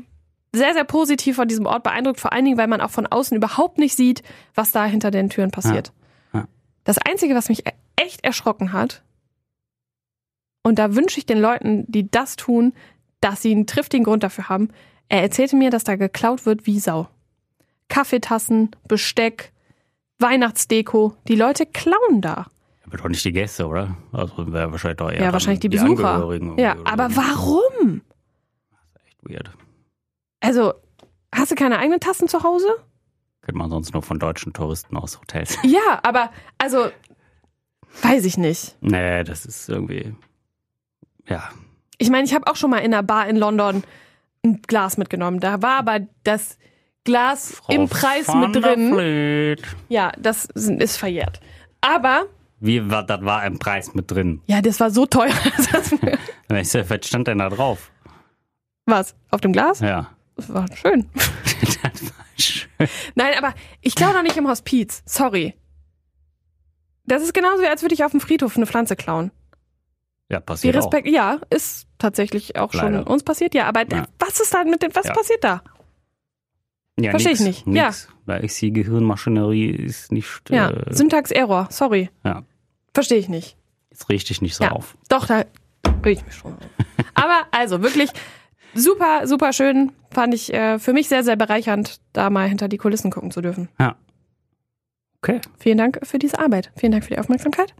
sehr, 0.53 0.75
sehr 0.75 0.85
positiv 0.85 1.37
von 1.37 1.49
diesem 1.49 1.67
Ort 1.67 1.83
beeindruckt, 1.83 2.21
vor 2.21 2.33
allen 2.33 2.45
Dingen, 2.45 2.59
weil 2.59 2.67
man 2.67 2.81
auch 2.81 2.91
von 2.91 3.07
außen 3.07 3.37
überhaupt 3.37 3.79
nicht 3.79 3.97
sieht, 3.97 4.23
was 4.55 4.73
da 4.73 4.85
hinter 4.85 5.11
den 5.11 5.31
Türen 5.31 5.51
passiert. 5.51 5.93
Ja. 6.33 6.41
Ja. 6.41 6.49
Das 6.85 6.99
Einzige, 6.99 7.35
was 7.35 7.49
mich 7.49 7.67
e- 7.67 7.73
echt 7.97 8.25
erschrocken 8.25 8.73
hat, 8.73 9.03
und 10.63 10.79
da 10.79 10.95
wünsche 10.95 11.19
ich 11.19 11.27
den 11.27 11.41
Leuten, 11.41 11.85
die 11.89 12.11
das 12.11 12.37
tun, 12.37 12.75
dass 13.21 13.43
sie 13.43 13.53
einen 13.53 13.67
triftigen 13.67 14.05
Grund 14.05 14.23
dafür 14.23 14.49
haben. 14.49 14.69
Er 15.09 15.23
erzählte 15.23 15.57
mir, 15.57 15.71
dass 15.71 15.85
da 15.85 15.97
geklaut 15.97 16.45
wird 16.45 16.67
wie 16.67 16.79
Sau. 16.79 17.09
Kaffeetassen, 17.89 18.71
Besteck, 18.87 19.53
Weihnachtsdeko. 20.19 21.17
Die 21.29 21.35
Leute 21.35 21.65
klauen 21.65 22.21
da. 22.21 22.47
Aber 22.90 22.98
doch 22.98 23.09
nicht 23.09 23.24
die 23.24 23.31
Gäste, 23.33 23.66
oder? 23.68 23.96
Also 24.12 24.53
wäre 24.53 24.72
wahrscheinlich 24.72 24.96
doch 24.98 25.11
eher 25.12 25.22
Ja, 25.22 25.33
wahrscheinlich 25.33 25.61
die 25.61 25.68
Besucher. 25.68 26.11
Angehörigen 26.11 26.59
Ja, 26.59 26.72
irgendwie 26.74 26.90
aber 26.90 27.11
so. 27.11 27.16
warum? 27.16 28.00
Echt 29.07 29.18
weird. 29.22 29.50
Also, 30.40 30.74
hast 31.33 31.53
du 31.53 31.55
keine 31.55 31.79
eigenen 31.79 32.00
Tassen 32.00 32.26
zu 32.26 32.42
Hause? 32.42 32.66
Kennt 33.42 33.57
man 33.57 33.70
sonst 33.70 33.92
nur 33.92 34.03
von 34.03 34.18
deutschen 34.18 34.53
Touristen 34.53 34.96
aus 34.96 35.20
Hotels. 35.20 35.57
Ja, 35.62 36.00
aber, 36.03 36.31
also, 36.59 36.90
weiß 38.03 38.24
ich 38.24 38.37
nicht. 38.37 38.76
nee, 38.81 39.22
das 39.24 39.46
ist 39.46 39.68
irgendwie. 39.68 40.14
Ja. 41.26 41.48
Ich 41.98 42.11
meine, 42.11 42.24
ich 42.24 42.35
habe 42.35 42.46
auch 42.48 42.57
schon 42.57 42.70
mal 42.70 42.79
in 42.79 42.92
einer 42.92 43.03
Bar 43.05 43.29
in 43.29 43.37
London 43.37 43.85
ein 44.44 44.62
Glas 44.62 44.96
mitgenommen. 44.96 45.38
Da 45.38 45.62
war 45.62 45.79
aber 45.79 46.00
das 46.24 46.59
Glas 47.05 47.53
Frau 47.57 47.72
im 47.72 47.88
Preis 47.88 48.26
mit 48.35 48.57
drin. 48.57 49.57
Ja, 49.88 50.11
das 50.18 50.46
ist 50.46 50.96
verjährt. 50.96 51.40
Aber, 51.83 52.24
Wie 52.61 52.90
war, 52.90 53.03
das 53.05 53.25
war 53.25 53.44
im 53.46 53.59
Preis 53.59 53.94
mit 53.94 54.11
drin. 54.11 54.42
ja, 54.46 54.61
das 54.61 54.79
war 54.81 54.90
so 54.90 55.07
teuer. 55.07 55.33
Was 56.49 57.07
stand 57.07 57.27
denn 57.29 57.38
da 57.38 57.49
drauf? 57.49 57.90
Was? 58.87 59.14
Auf 59.31 59.40
dem 59.40 59.53
Glas? 59.53 59.81
Ja. 59.81 60.11
Das 60.37 60.53
war 60.53 60.66
schön. 60.77 61.09
das 61.14 61.83
war 61.83 62.25
schön. 62.37 62.68
Nein, 63.14 63.33
aber 63.38 63.55
ich 63.81 63.94
klaue 63.94 64.12
doch 64.14 64.23
nicht 64.23 64.37
im 64.37 64.49
Hospiz. 64.49 65.03
Sorry. 65.07 65.55
Das 67.05 67.23
ist 67.23 67.35
genauso, 67.35 67.64
als 67.64 67.83
würde 67.83 67.94
ich 67.94 68.05
auf 68.05 68.11
dem 68.12 68.20
Friedhof 68.20 68.57
eine 68.57 68.66
Pflanze 68.66 68.96
klauen. 68.96 69.31
Ja, 70.29 70.38
passiert 70.40 70.77
auch. 70.77 70.81
Respekt, 70.85 71.09
ja, 71.09 71.38
ist 71.51 71.88
tatsächlich 71.99 72.57
auch 72.57 72.73
schon 72.73 72.92
Leider. 72.92 73.07
uns 73.11 73.23
passiert, 73.25 73.55
ja. 73.55 73.66
Aber 73.66 73.81
Ja. 73.90 74.07
was 74.18 74.38
ist 74.40 74.55
da 74.55 74.64
mit 74.64 74.83
dem, 74.83 74.94
was 74.94 75.07
Ja. 75.07 75.12
passiert 75.12 75.42
da? 75.42 75.62
Ja, 76.99 77.11
Versteh 77.11 77.31
ich 77.31 77.40
nix, 77.40 77.64
nicht. 77.66 77.77
Ja. 77.77 77.87
Nix. 77.87 78.09
Da 78.27 78.37
ist 78.37 78.61
die 78.62 78.73
Gehirnmaschinerie 78.73 79.70
ist 79.70 80.12
nicht, 80.12 80.29
Ja, 80.51 80.70
äh, 80.70 80.94
Syntax-Error, 80.94 81.68
sorry. 81.70 82.11
ja, 82.25 82.42
Verstehe 82.94 83.18
ich 83.18 83.29
nicht. 83.29 83.57
jetzt 83.90 84.09
richte 84.09 84.33
ich 84.33 84.42
nicht 84.42 84.55
so 84.57 84.64
Ja. 84.64 84.72
auf. 84.72 84.96
Doch, 85.09 85.26
da 85.26 85.44
reg 86.05 86.18
ich 86.18 86.24
mich 86.24 86.35
schon. 86.35 86.53
auf. 86.55 86.59
Aber 87.14 87.46
also 87.50 87.83
wirklich 87.83 88.11
super, 88.74 89.26
super 89.26 89.53
schön. 89.53 89.92
Fand 90.12 90.35
ich 90.35 90.53
äh, 90.53 90.79
für 90.79 90.92
mich 90.92 91.09
sehr, 91.09 91.22
sehr 91.22 91.37
bereichernd, 91.37 92.00
da 92.12 92.31
mal 92.31 92.48
hinter 92.48 92.68
die 92.68 92.79
Kulissen 92.79 93.11
gucken 93.11 93.31
zu 93.31 93.40
dürfen. 93.40 93.68
Ja. 93.79 93.96
Okay. 95.22 95.40
Vielen 95.59 95.79
Dank 95.79 96.00
für 96.03 96.18
diese 96.18 96.38
Arbeit. 96.38 96.72
Vielen 96.76 96.92
Dank 96.92 97.05
für 97.05 97.11
die 97.14 97.18
Aufmerksamkeit. 97.18 97.74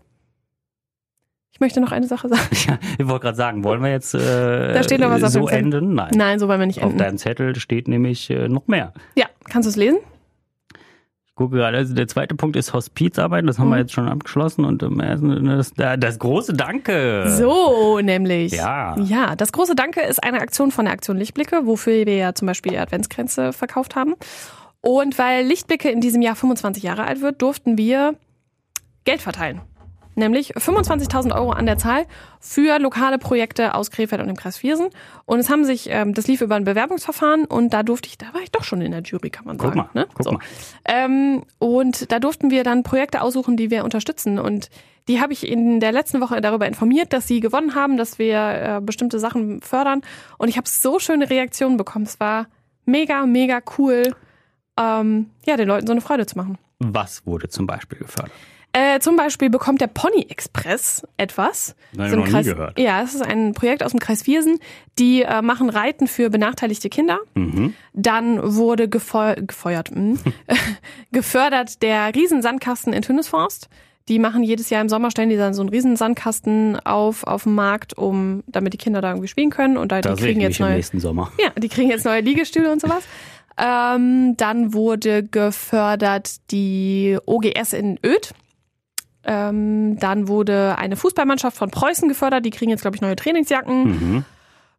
Ich 1.53 1.59
möchte 1.61 1.81
noch 1.81 1.91
eine 1.93 2.07
Sache 2.07 2.29
sagen. 2.29 2.43
Ja, 2.69 2.79
ich 2.99 3.07
wollte 3.09 3.25
gerade 3.25 3.37
sagen, 3.37 3.65
wollen 3.65 3.83
wir 3.83 3.91
jetzt 3.91 4.15
äh, 4.15 4.73
Da 4.73 4.83
steht 4.83 5.01
noch 5.01 5.11
was 5.11 5.23
auf 5.25 5.31
so 5.33 5.49
enden? 5.49 5.95
Nein. 5.95 6.11
Nein, 6.15 6.39
so 6.39 6.49
wollen 6.49 6.61
wir 6.61 6.67
nicht 6.67 6.79
Auf 6.79 6.85
enden. 6.93 6.99
deinem 6.99 7.19
Zettel 7.19 7.57
steht 7.57 7.89
nämlich 7.89 8.31
äh, 8.31 8.49
noch 8.49 8.67
mehr. 8.69 8.93
Ja, 9.17 9.27
kannst 9.49 9.67
du 9.67 9.71
es 9.71 9.77
lesen? 9.77 9.99
Gucke 11.41 11.57
gerade, 11.57 11.79
also 11.79 11.95
der 11.95 12.07
zweite 12.07 12.35
Punkt 12.35 12.55
ist 12.57 12.75
Hospizarbeit, 12.75 13.49
das 13.49 13.59
haben 13.59 13.71
wir 13.71 13.77
Mhm. 13.77 13.81
jetzt 13.81 13.93
schon 13.95 14.09
abgeschlossen 14.09 14.67
und 14.67 14.83
das, 14.83 15.73
das 15.75 16.19
große 16.19 16.53
Danke. 16.53 17.25
So, 17.31 17.99
nämlich. 18.03 18.53
Ja. 18.53 18.95
Ja, 18.99 19.37
das 19.37 19.51
große 19.51 19.75
Danke 19.75 20.03
ist 20.03 20.23
eine 20.23 20.39
Aktion 20.43 20.71
von 20.71 20.85
der 20.85 20.93
Aktion 20.93 21.17
Lichtblicke, 21.17 21.63
wofür 21.65 22.05
wir 22.05 22.15
ja 22.17 22.35
zum 22.35 22.45
Beispiel 22.45 22.77
Adventskränze 22.77 23.55
verkauft 23.55 23.97
haben. 23.97 24.17
Und 24.83 25.19
weil 25.19 25.47
Lichtblicke 25.47 25.89
in 25.91 26.03
diesem 26.03 26.21
Jahr 26.21 26.37
25 26.37 26.83
Jahre 26.83 27.05
alt 27.05 27.23
wird, 27.23 27.41
durften 27.41 27.79
wir 27.79 28.17
Geld 29.05 29.23
verteilen. 29.23 29.63
Nämlich 30.15 30.55
25.000 30.55 31.35
Euro 31.35 31.51
an 31.51 31.67
der 31.67 31.79
Zahl 31.79 32.07
für 32.41 32.79
lokale 32.79 33.19
Projekte 33.19 33.75
aus 33.75 33.91
Krefeld 33.91 34.21
und 34.21 34.29
dem 34.29 34.37
Kreis 34.37 34.57
Viersen. 34.57 34.89
Und 35.27 35.39
es 35.39 35.51
haben 35.51 35.65
sich, 35.65 35.89
ähm, 35.91 36.15
das 36.15 36.27
lief 36.27 36.41
über 36.41 36.57
ein 36.57 36.65
Bewerbungsverfahren 36.65 37.45
und 37.45 37.73
da 37.73 37.83
durfte 37.83 38.09
ich, 38.09 38.19
da 38.19 38.27
war 38.33 38.41
ich 38.43 38.51
doch 38.51 38.65
schon 38.65 38.81
in 38.81 38.93
der 38.93 39.03
Jury, 39.03 39.31
kann 39.31 39.45
man 39.45 39.59
Guck 39.59 39.75
sagen. 39.75 39.89
mal, 39.93 40.01
ne? 40.01 40.09
guck 40.13 40.25
so. 40.25 40.33
mal. 40.33 40.41
Ähm, 40.85 41.43
und 41.59 42.11
da 42.13 42.19
durften 42.19 42.51
wir 42.51 42.65
dann 42.65 42.83
Projekte 42.83 43.23
aussuchen, 43.23 43.57
die 43.57 43.71
wir 43.71 43.85
unterstützen. 43.85 44.39
Und 44.39 44.71
die 45.09 45.21
habe 45.21 45.33
ich 45.33 45.47
in 45.49 45.81
der 45.81 45.93
letzten 45.93 46.21
Woche 46.21 46.41
darüber 46.41 46.67
informiert, 46.67 47.13
dass 47.13 47.27
sie 47.27 47.41
gewonnen 47.41 47.75
haben, 47.75 47.97
dass 47.97 48.19
wir 48.19 48.37
äh, 48.37 48.81
bestimmte 48.81 49.19
Sachen 49.19 49.61
fördern. 49.61 50.03
Und 50.39 50.49
ich 50.49 50.57
habe 50.57 50.69
so 50.69 50.99
schöne 50.99 51.31
Reaktionen 51.31 51.77
bekommen. 51.77 52.05
Es 52.05 52.21
war 52.21 52.47
mega, 52.85 53.27
mega 53.27 53.61
cool, 53.79 54.15
ähm, 54.79 55.31
ja, 55.47 55.57
den 55.57 55.69
Leuten 55.69 55.87
so 55.87 55.93
eine 55.93 56.01
Freude 56.01 56.27
zu 56.27 56.37
machen. 56.37 56.59
Was 56.79 57.27
wurde 57.27 57.49
zum 57.49 57.67
Beispiel 57.67 57.99
gefördert? 57.99 58.33
Äh, 58.73 59.01
zum 59.01 59.17
Beispiel 59.17 59.51
bekommt 59.51 59.81
der 59.81 59.89
Pony 59.89 60.27
Express 60.29 61.03
etwas. 61.17 61.75
Nein, 61.93 62.13
noch 62.13 62.25
nie 62.25 62.31
Kreis, 62.31 62.47
gehört. 62.47 62.79
Ja, 62.79 63.03
es 63.03 63.15
ist 63.15 63.23
ein 63.23 63.53
Projekt 63.53 63.83
aus 63.83 63.91
dem 63.91 63.99
Kreis 63.99 64.23
Viersen. 64.23 64.59
Die 64.99 65.23
äh, 65.23 65.43
machen 65.43 65.71
Reiten 65.71 66.07
für 66.07 66.31
benachteiligte 66.31 66.89
Kinder. 66.89 67.19
Mhm. 67.35 67.75
Dann 67.95 68.55
wurde 68.55 68.89
gefeu 68.89 69.35
gefeuert, 69.37 69.89
hm, 69.91 70.21
gefördert 71.13 71.83
der 71.83 72.15
Riesensandkasten 72.15 72.93
in 72.93 73.03
Tünnesforst. 73.03 73.69
Die 74.09 74.19
machen 74.19 74.43
jedes 74.43 74.71
Jahr 74.71 74.81
im 74.83 74.89
Sommer 74.89 75.11
stellen 75.11 75.31
die 75.31 75.37
dann 75.37 75.55
so 75.55 75.63
einen 75.63 75.69
Riesensandkasten 75.69 76.81
auf 76.81 77.25
auf 77.25 77.45
dem 77.45 77.55
Markt, 77.55 77.97
um 77.97 78.43
damit 78.47 78.73
die 78.73 78.79
Kinder 78.79 79.01
da 79.01 79.11
irgendwie 79.11 79.29
spielen 79.29 79.51
können 79.51 79.77
und 79.77 79.93
da, 79.93 80.01
Da 80.01 80.15
die 80.15 80.23
kriegen 80.23 80.39
mich 80.39 80.49
jetzt 80.49 80.61
im 80.61 80.67
neue 80.67 80.77
nächsten 80.77 81.01
Sommer. 81.01 81.31
ja, 81.43 81.51
die 81.57 81.69
kriegen 81.69 81.91
jetzt 81.91 82.05
neue 82.05 82.21
Liegestühle 82.21 82.73
und 82.73 82.81
sowas. 82.81 83.05
Ähm, 83.57 84.37
dann 84.37 84.73
wurde 84.75 85.23
gefördert 85.23 86.37
die 86.51 87.19
OGS 87.27 87.73
in 87.75 87.99
Öd. 88.05 88.33
Ähm, 89.25 89.99
dann 89.99 90.29
wurde 90.29 90.77
eine 90.79 90.97
Fußballmannschaft 90.97 91.57
von 91.57 91.71
Preußen 91.71 92.09
gefördert. 92.09 92.45
Die 92.45 92.51
kriegen 92.51 92.71
jetzt, 92.71 92.81
glaube 92.83 92.97
ich, 92.97 93.03
neue 93.03 93.17
Trainingsjacken. 93.17 93.85
Mhm. 93.85 94.25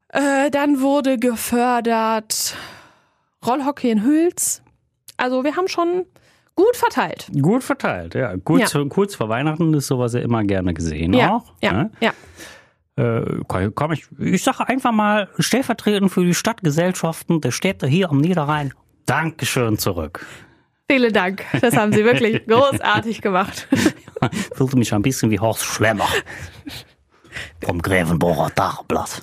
Äh, 0.09 0.49
dann 0.51 0.81
wurde 0.81 1.17
gefördert 1.17 2.55
Rollhockey 3.45 3.89
in 3.91 4.03
Hüls. 4.03 4.61
Also 5.17 5.43
wir 5.43 5.55
haben 5.55 5.67
schon 5.67 6.05
gut 6.55 6.75
verteilt. 6.75 7.27
Gut 7.41 7.63
verteilt, 7.63 8.15
ja. 8.15 8.35
Kurz, 8.43 8.75
kurz 8.89 9.15
vor 9.15 9.29
Weihnachten 9.29 9.73
ist 9.73 9.87
sowas 9.87 10.13
ja 10.13 10.19
immer 10.21 10.43
gerne 10.43 10.73
gesehen 10.73 11.13
Ja, 11.13 11.35
auch. 11.35 11.53
ja, 11.61 11.71
ne? 11.73 11.91
ja. 12.01 12.11
Äh, 12.97 13.23
komm, 13.47 13.93
ich, 13.93 14.05
ich 14.19 14.43
sage 14.43 14.67
einfach 14.67 14.91
mal 14.91 15.29
stellvertretend 15.39 16.11
für 16.11 16.25
die 16.25 16.33
Stadtgesellschaften 16.33 17.39
der 17.39 17.51
Städte 17.51 17.87
hier 17.87 18.09
am 18.09 18.17
Niederrhein. 18.17 18.73
Dankeschön 19.05 19.77
zurück. 19.77 20.25
Vielen 20.89 21.13
Dank. 21.13 21.45
Das 21.61 21.77
haben 21.77 21.93
sie 21.93 22.03
wirklich 22.03 22.45
großartig 22.47 23.21
gemacht. 23.21 23.67
Fühlte 24.55 24.77
mich 24.77 24.93
ein 24.93 25.01
bisschen 25.01 25.31
wie 25.31 25.39
Horst 25.39 25.63
Schlemmer. 25.63 26.07
Vom 27.63 27.81
Grevenbocher 27.81 28.53
Tageblatt. 28.53 29.21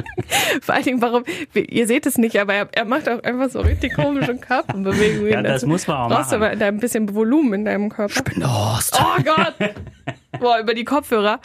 Vor 0.62 0.74
allen 0.74 0.84
Dingen, 0.84 1.02
warum, 1.02 1.24
ihr 1.54 1.86
seht 1.86 2.06
es 2.06 2.16
nicht, 2.16 2.40
aber 2.40 2.54
er, 2.54 2.68
er 2.72 2.84
macht 2.86 3.08
auch 3.08 3.22
einfach 3.22 3.50
so 3.50 3.60
richtig 3.60 3.94
komische 3.94 4.36
Körperbewegungen. 4.36 5.30
Ja, 5.32 5.42
das 5.42 5.52
Also, 5.52 5.66
muss 5.66 5.86
man 5.86 5.96
auch 5.98 6.08
brauchst 6.08 6.32
du 6.32 6.36
machen. 6.38 6.46
aber 6.52 6.56
da 6.56 6.66
ein 6.68 6.78
bisschen 6.78 7.14
Volumen 7.14 7.52
in 7.54 7.64
deinem 7.66 7.90
Körper. 7.90 8.22
bin 8.22 8.40
der 8.40 8.52
Horst. 8.52 8.98
Oh 8.98 9.22
Gott! 9.22 9.54
Boah, 10.40 10.60
über 10.60 10.72
die 10.74 10.84
Kopfhörer. 10.84 11.40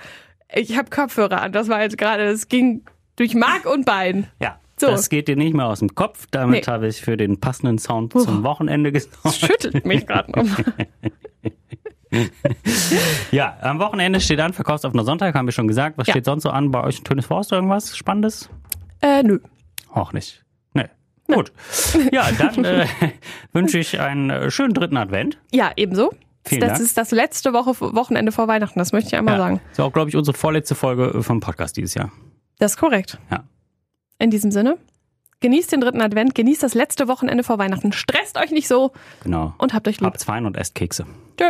Ich 0.53 0.77
habe 0.77 0.89
Kopfhörer 0.89 1.41
an. 1.41 1.51
Das 1.51 1.67
war 1.67 1.81
jetzt 1.81 1.97
gerade, 1.97 2.25
das 2.31 2.47
ging 2.47 2.83
durch 3.17 3.33
Mark 3.35 3.65
und 3.65 3.85
Bein. 3.85 4.27
Ja, 4.41 4.59
So. 4.79 4.87
das 4.87 5.09
geht 5.09 5.27
dir 5.27 5.35
nicht 5.35 5.53
mehr 5.55 5.65
aus 5.65 5.79
dem 5.79 5.93
Kopf. 5.93 6.27
Damit 6.31 6.67
Nee. 6.67 6.71
habe 6.71 6.87
ich 6.87 7.01
für 7.01 7.17
den 7.17 7.41
passenden 7.41 7.79
Sound 7.79 8.13
zum 8.13 8.43
Wochenende 8.43 8.93
Das 8.93 9.09
gesorgt. 9.11 9.37
schüttelt 9.39 9.85
mich 9.85 10.07
gerade 10.07 10.31
noch. 10.31 10.47
Ja, 13.31 13.57
am 13.61 13.79
Wochenende 13.79 14.19
steht 14.21 14.39
an, 14.39 14.53
Verkaufsoffener 14.53 15.03
Sonntag, 15.03 15.35
haben 15.35 15.45
wir 15.47 15.51
schon 15.51 15.67
gesagt. 15.67 15.97
Was 15.97 16.07
Ja. 16.07 16.13
steht 16.13 16.25
sonst 16.25 16.43
so 16.43 16.49
an 16.49 16.71
bei 16.71 16.83
euch 16.83 16.99
in 16.99 17.03
Tönes 17.03 17.25
Forst? 17.25 17.51
Irgendwas 17.51 17.95
Spannendes? 17.97 18.49
Äh, 19.01 19.23
nö. 19.23 19.39
Auch 19.91 20.13
nicht. 20.13 20.43
Nee. 20.73 20.85
Gut. 21.31 21.51
Ja, 22.11 22.27
dann 22.37 22.63
äh, 22.65 22.87
wünsche 23.53 23.79
ich 23.79 23.99
einen 23.99 24.29
äh, 24.29 24.51
schönen 24.51 24.73
dritten 24.73 24.97
Advent. 24.97 25.37
Ja, 25.51 25.71
ebenso. 25.75 26.11
Vielen 26.45 26.61
das 26.61 26.73
Dank. 26.73 26.81
ist 26.83 26.97
das 26.97 27.11
letzte 27.11 27.51
Woche, 27.53 27.71
Wochenende 27.79 28.31
vor 28.31 28.47
Weihnachten, 28.47 28.79
das 28.79 28.93
möchte 28.93 29.09
ich 29.09 29.15
einmal 29.17 29.33
Ja. 29.35 29.39
sagen. 29.39 29.61
Ist 29.71 29.79
auch, 29.81 29.91
glaube 29.91 30.09
ich, 30.09 30.15
unsere 30.15 30.37
vorletzte 30.37 30.75
Folge 30.75 31.21
vom 31.21 31.41
Podcast 31.41 31.75
dieses 31.75 31.93
Jahr. 31.93 32.11
Das 32.59 32.73
ist 32.73 32.77
korrekt. 32.77 33.17
Ja. 33.29 33.43
In 34.19 34.31
diesem 34.31 34.51
Sinne, 34.51 34.77
genießt 35.41 35.71
den 35.73 35.81
dritten 35.81 36.01
Advent, 36.01 36.33
genießt 36.35 36.63
das 36.63 36.73
letzte 36.73 37.07
Wochenende 37.09 37.43
vor 37.43 37.57
Weihnachten. 37.59 37.91
Stresst 37.91 38.37
euch 38.37 38.51
nicht 38.51 38.67
so 38.69 38.93
Genau. 39.23 39.53
und 39.57 39.73
habt 39.73 39.87
euch 39.89 39.99
lieb. 39.99 40.05
Habt's 40.07 40.23
fein 40.23 40.45
und 40.45 40.55
esst 40.55 40.73
Kekse. 40.73 41.05
Tschö. 41.37 41.49